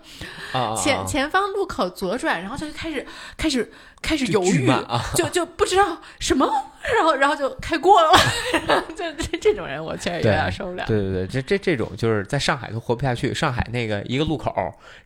[0.81, 3.05] 前啊前方路口左转，然后他就开始
[3.35, 3.69] 开始
[4.01, 4.71] 开始犹豫，
[5.15, 6.49] 就就不知道什么，
[6.81, 8.11] 然后然后就开过了，
[8.95, 10.85] 就这这种人我确实有点受不了。
[10.87, 13.33] 对对对，这这这种就是在上海都活不下去。
[13.33, 14.53] 上海那个一个路口，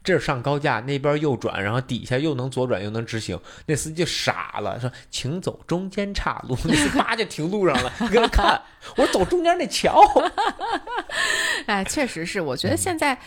[0.04, 8.62] 这儿上高架，那边右转，然后底下又能左转又能直行，那司机就傻了，说请走中间岔路，那叭就停路上了，搁那看，
[8.96, 10.02] 我说走中间那桥。
[11.66, 13.18] 哎，确实是，我觉得现在，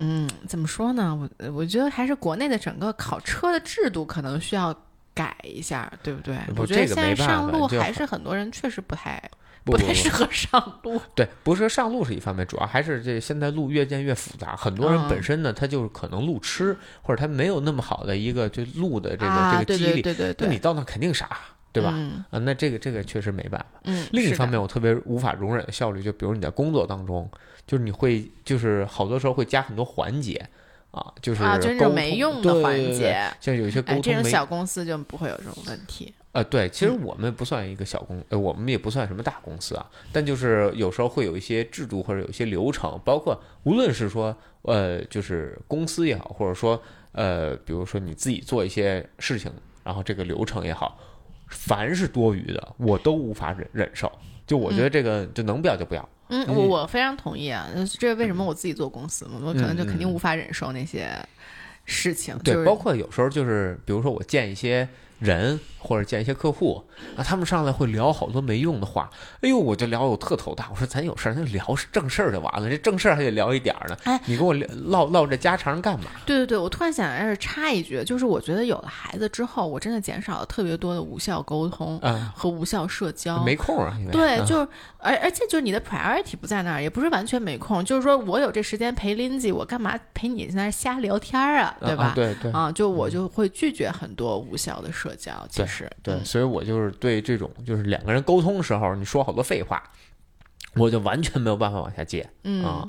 [0.00, 1.16] 嗯，怎么说呢？
[1.40, 4.74] 我我觉得还是国内的整个考车的制度可能需要
[5.16, 6.36] 改一下，对不对？
[6.54, 9.20] 不我觉得现在上路还是很多人确实不太
[9.64, 11.00] 不不太适合上路。
[11.16, 21.30] 对，不是说上路是一方面，主要还是这现在路越建越复杂，很多人嗯本身呢，他就是可能路痴，或者他没有那么好的一个就路的这个、这个记忆力，对对对，那你到那肯定傻，
[21.72, 21.90] 对吧？
[21.94, 23.80] 嗯啊，那这个这个确实没办法。
[23.84, 27.28] 嗯，另一方面，我特别无法容忍的效率，就比如你在工作当中，
[27.66, 30.46] 就是你会就是好多时候会加很多环节
[30.96, 33.14] 啊，就是啊，就是没用的环节。
[33.38, 36.14] 像有一些沟哎，这种小公司就不会有这种问题。
[36.32, 46.82] 呃，对，其实嗯我们不算一个小公，呃，我们也不算什么大公司啊，但就是有时候会有一些制度或者有一些流程，包括无论是说呃，就是公司也好，或者说
[47.12, 49.52] 呃，比如说你自己做一些事情，
[49.84, 50.98] 然后这个流程也好，
[51.48, 54.10] 凡是多余的，我都无法忍忍受。
[54.46, 56.08] 就我觉得这个就能不要就不要。
[56.28, 57.68] 嗯，嗯我我非常同意啊，
[57.98, 61.08] 这是为什么我自己做公司嘛，我可能就肯定无法忍受那些
[61.84, 62.36] 事情。
[62.44, 64.88] 对，就是包括有时候就是，比如说我见一些
[65.18, 66.82] 人或者见一些客户
[67.16, 69.08] 啊，他们上来会聊好多没用的话，
[69.40, 70.68] 哎呦，我就聊我特头大。
[70.70, 73.96] 我说咱有事儿，那聊正事儿就完了，这正事儿还得聊一点儿呢。
[74.04, 76.06] 哎，你跟我聊唠唠这家常干嘛？
[76.26, 83.42] 对对对，我突然想在这插一句，就是我觉得有了孩子之后，我真的减少了特别多的无效沟通啊，和无效社交。
[83.44, 92.06] 没空啊，对，啊就是而而且就是你的 priority 不在那儿，也不是完全没空，就是说我有这时间陪 Lindsay，我干嘛陪你在那瞎聊天啊，对吧？
[92.06, 95.32] 啊对对啊，就我就会拒绝很多无效的社交。
[95.48, 99.82] 其实，对，嗯所以我就是对这种就是两个人沟通的时候，你说好多废话，
[100.74, 102.88] 我就完全没有办法往下接嗯啊。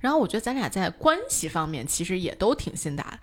[0.00, 3.18] 然后我觉得咱俩在关系方面其实也都挺心大的。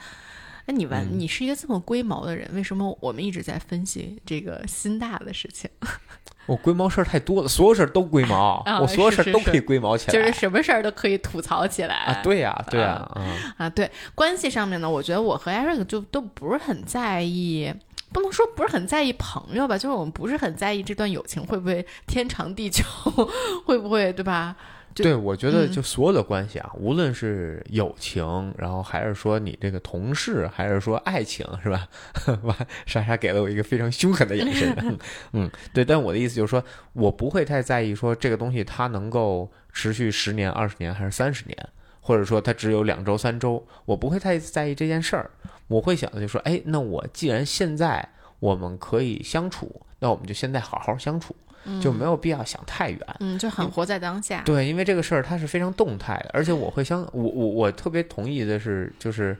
[0.66, 5.70] 那你完，嗯你是一个这么龟毛的人，为什么我们一直在分析这个心大的事情？
[6.46, 10.14] 我龟毛事儿太多了，所有事儿都龟毛，啊我所有事儿都可以龟毛起来。
[10.14, 13.22] 就是什么事儿都可以吐槽起来啊，对呀、对呀、啊，
[13.58, 17.72] 啊，对关系上面呢，我觉得我和艾瑞克就都不是很在意，
[18.12, 22.84] 不能说不是很在意朋友吧，就是我们不是很在意这段友情会不会天长地久，
[23.66, 24.55] 会不会对吧？
[24.95, 31.88] 对，我觉得嗯就所有的关系啊，无论是友情，然后还是说你这个同事，还是说爱情，是吧？
[32.43, 32.55] 哇，
[32.86, 34.97] 莎莎给了我一个非常凶狠的眼神。
[35.32, 36.62] 嗯，对，但我的意思就是说，
[36.93, 41.70] 我不会太在意说这个东西它能够持续十年、二十年还是三十年，
[42.10, 45.30] 或者说它只有两周、三周，我不会太在意这件事儿。
[45.68, 48.03] 我会想的就是说，哎，那我既然现在
[48.39, 51.36] 我们可以相处，那我们就现在好好相处，
[51.80, 52.99] 就没有必要想太远。
[53.20, 54.41] 嗯，就很活在当下。
[54.43, 59.38] 对，因为这个事儿它是非常动态的，而且我会相我我我特别同意的是，就是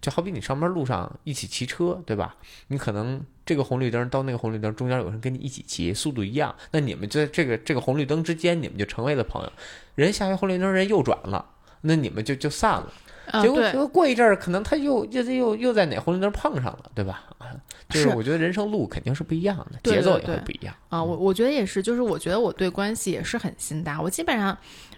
[0.00, 2.34] 就好比你上班路上一起骑车，对吧？
[2.66, 9.52] 你可能这个红绿灯到那个红绿灯中间有人跟你一起骑，速度一样，那你们就在这个这个红绿灯之间，你们就成为了朋友。
[9.94, 11.46] 人下一红绿灯人右转了，
[11.82, 12.92] 那你们就就散了。
[13.40, 17.22] 结果结，果过一阵儿，可能他又又又又在哪红绿灯碰上了，对吧？
[17.38, 17.46] 啊
[17.88, 20.74] 就是是我觉得人生路肯定是不一样的，节奏也会不一样。
[20.88, 24.00] 啊，我我觉得也是，就是我觉得我对关系也是很心大。
[24.00, 24.56] 我基本上，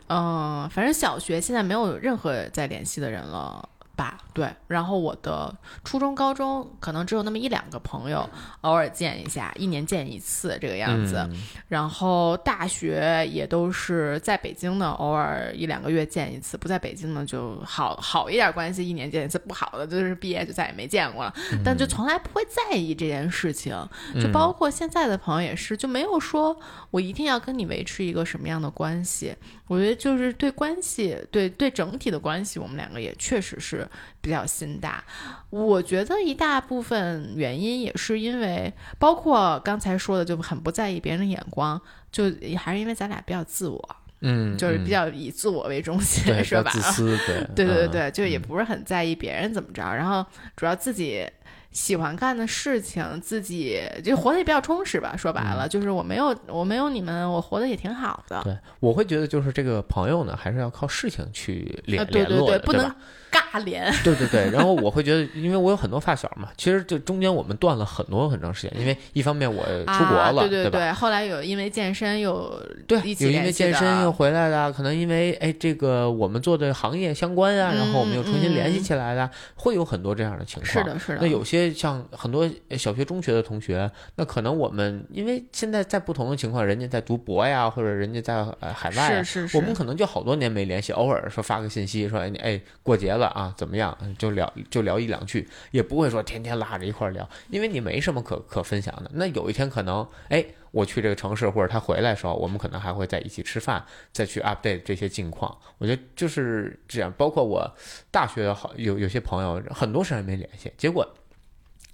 [0.08, 4.18] 嗯、反正小学现在没有任何在联系的人了吧？
[4.32, 8.28] 对，然后我的初中、高中可能只有那么一两个朋友，
[8.62, 11.16] 偶尔见一下，一年见一次这个样子。
[11.30, 21.34] 嗯然后大学也都是在北京的，偶尔一两个月见一次；不在北京的就好好一点关系，一年见一次；不好的就是毕业就再也没见过了。
[21.64, 23.76] 但就从来不会在意这件事情，
[24.20, 26.56] 就包括现在的朋友也是，就没有说
[26.90, 29.34] 我一定要跟你维持一个什么样的关系。
[29.66, 33.83] 我觉得就是对关系，对对整体的关系，我们两个也确实是
[34.20, 35.02] 比较心大。
[35.50, 41.80] 我觉得一大部分原因也是因为，包括刚才说的，就很不在意别人的眼光，
[42.10, 42.24] 就
[42.58, 46.80] 还是因为咱俩比较自我，嗯，就是嗯比较以自我为中心，对比较说白了。
[46.80, 50.24] 自私，对 对对对嗯，就也不是很在意别人怎么着，然后
[50.56, 51.26] 主要自己
[51.70, 55.16] 喜欢干的事情，自己就活得也比较充实吧。
[55.16, 58.40] 说白了，就是我没有我没有你们，我活得也挺好的。
[58.44, 62.96] 对，我会觉得就是这个朋友呢，还是要靠事情去联、呃，对对联络的，不能对吧？
[63.34, 63.92] 尬脸。
[64.04, 70.92] 对对对，然后我会觉得，因为我有很多发小嘛，其实这中间我们断了很多很长时间，因为一方面我出国啊，了，对对对？
[70.92, 80.84] 后来有因为健身又对，有因为健身又回来的，可能因为哎这个我们做的行业相关啊，然后我们又重新联系起来的，会有很多这样的情况。
[80.84, 81.18] 是的，是的。
[81.20, 93.96] 那有些像很多小学、中学的同学，那可能我们因为现在在不同的情况，人家在读博呀，或者人家在呃海外啊，是是是，我们可能就好多年没联系，偶尔说发个信息说，哎你哎过节了啊，怎么样？
[94.18, 99.10] 就聊就聊一两句，也不会说天天拉着一块儿聊，因为你没什么可可分享的。
[99.14, 105.56] 那有一天可能哎我去这个城市，或者他回来的时候，我们可能还会在一起吃饭，再去 update 这些近况。
[105.78, 107.70] 我觉得就是这样，包括我
[108.10, 111.08] 大学好有有些朋友很多时间没联系，结果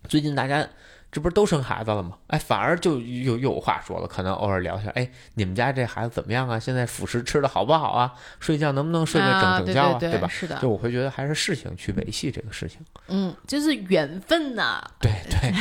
[0.08, 0.68] 最近大家。
[1.12, 2.16] 这不是都生孩子了吗？
[2.28, 6.58] 哎，反而就又又有话说了，可能偶尔聊一下，哎，你们家这孩子怎么样啊？
[6.58, 8.12] 现在辅食吃的好不好啊？
[8.38, 9.98] 睡觉能不能睡个啊整整觉啊？
[9.98, 10.28] 对对吧？
[10.28, 12.78] 是的就，我会觉得还是事情去维系这个事情。
[13.08, 15.52] 嗯，就是缘分呐，对 对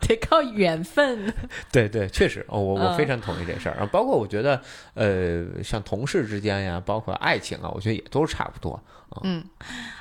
[0.00, 1.32] 得靠缘分。
[1.70, 3.76] 对对，确实，哦，我我嗯非常同意这事儿。
[3.76, 4.60] 啊包括我觉得，
[4.94, 8.80] 呃，像同事之间呀，包括爱情啊，我觉得也都差不多。
[9.24, 9.44] 嗯，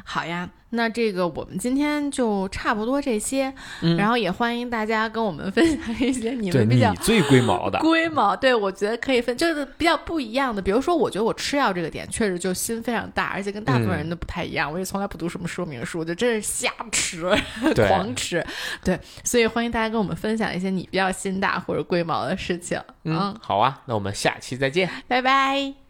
[0.03, 10.61] 好呀，那这个我们今天就差不多这些，嗯然后也欢迎大家跟我们分享一些你们比较最龟毛的， 龟毛，对我觉得可以分，就是比较不一样的。
[10.61, 14.71] 比如说，我觉得我吃药这个点确实就心非常大，而且跟大部分人都不太一样。
[14.71, 17.29] 我也从来不读什么说明书，就真是瞎吃，
[17.87, 18.45] 狂吃。
[18.83, 22.79] 对，所以欢迎大家跟我们分享一些你比较心大或者龟毛的事情。
[23.03, 24.89] 嗯，好啊，那我们下期再见。
[25.07, 25.84] 拜拜。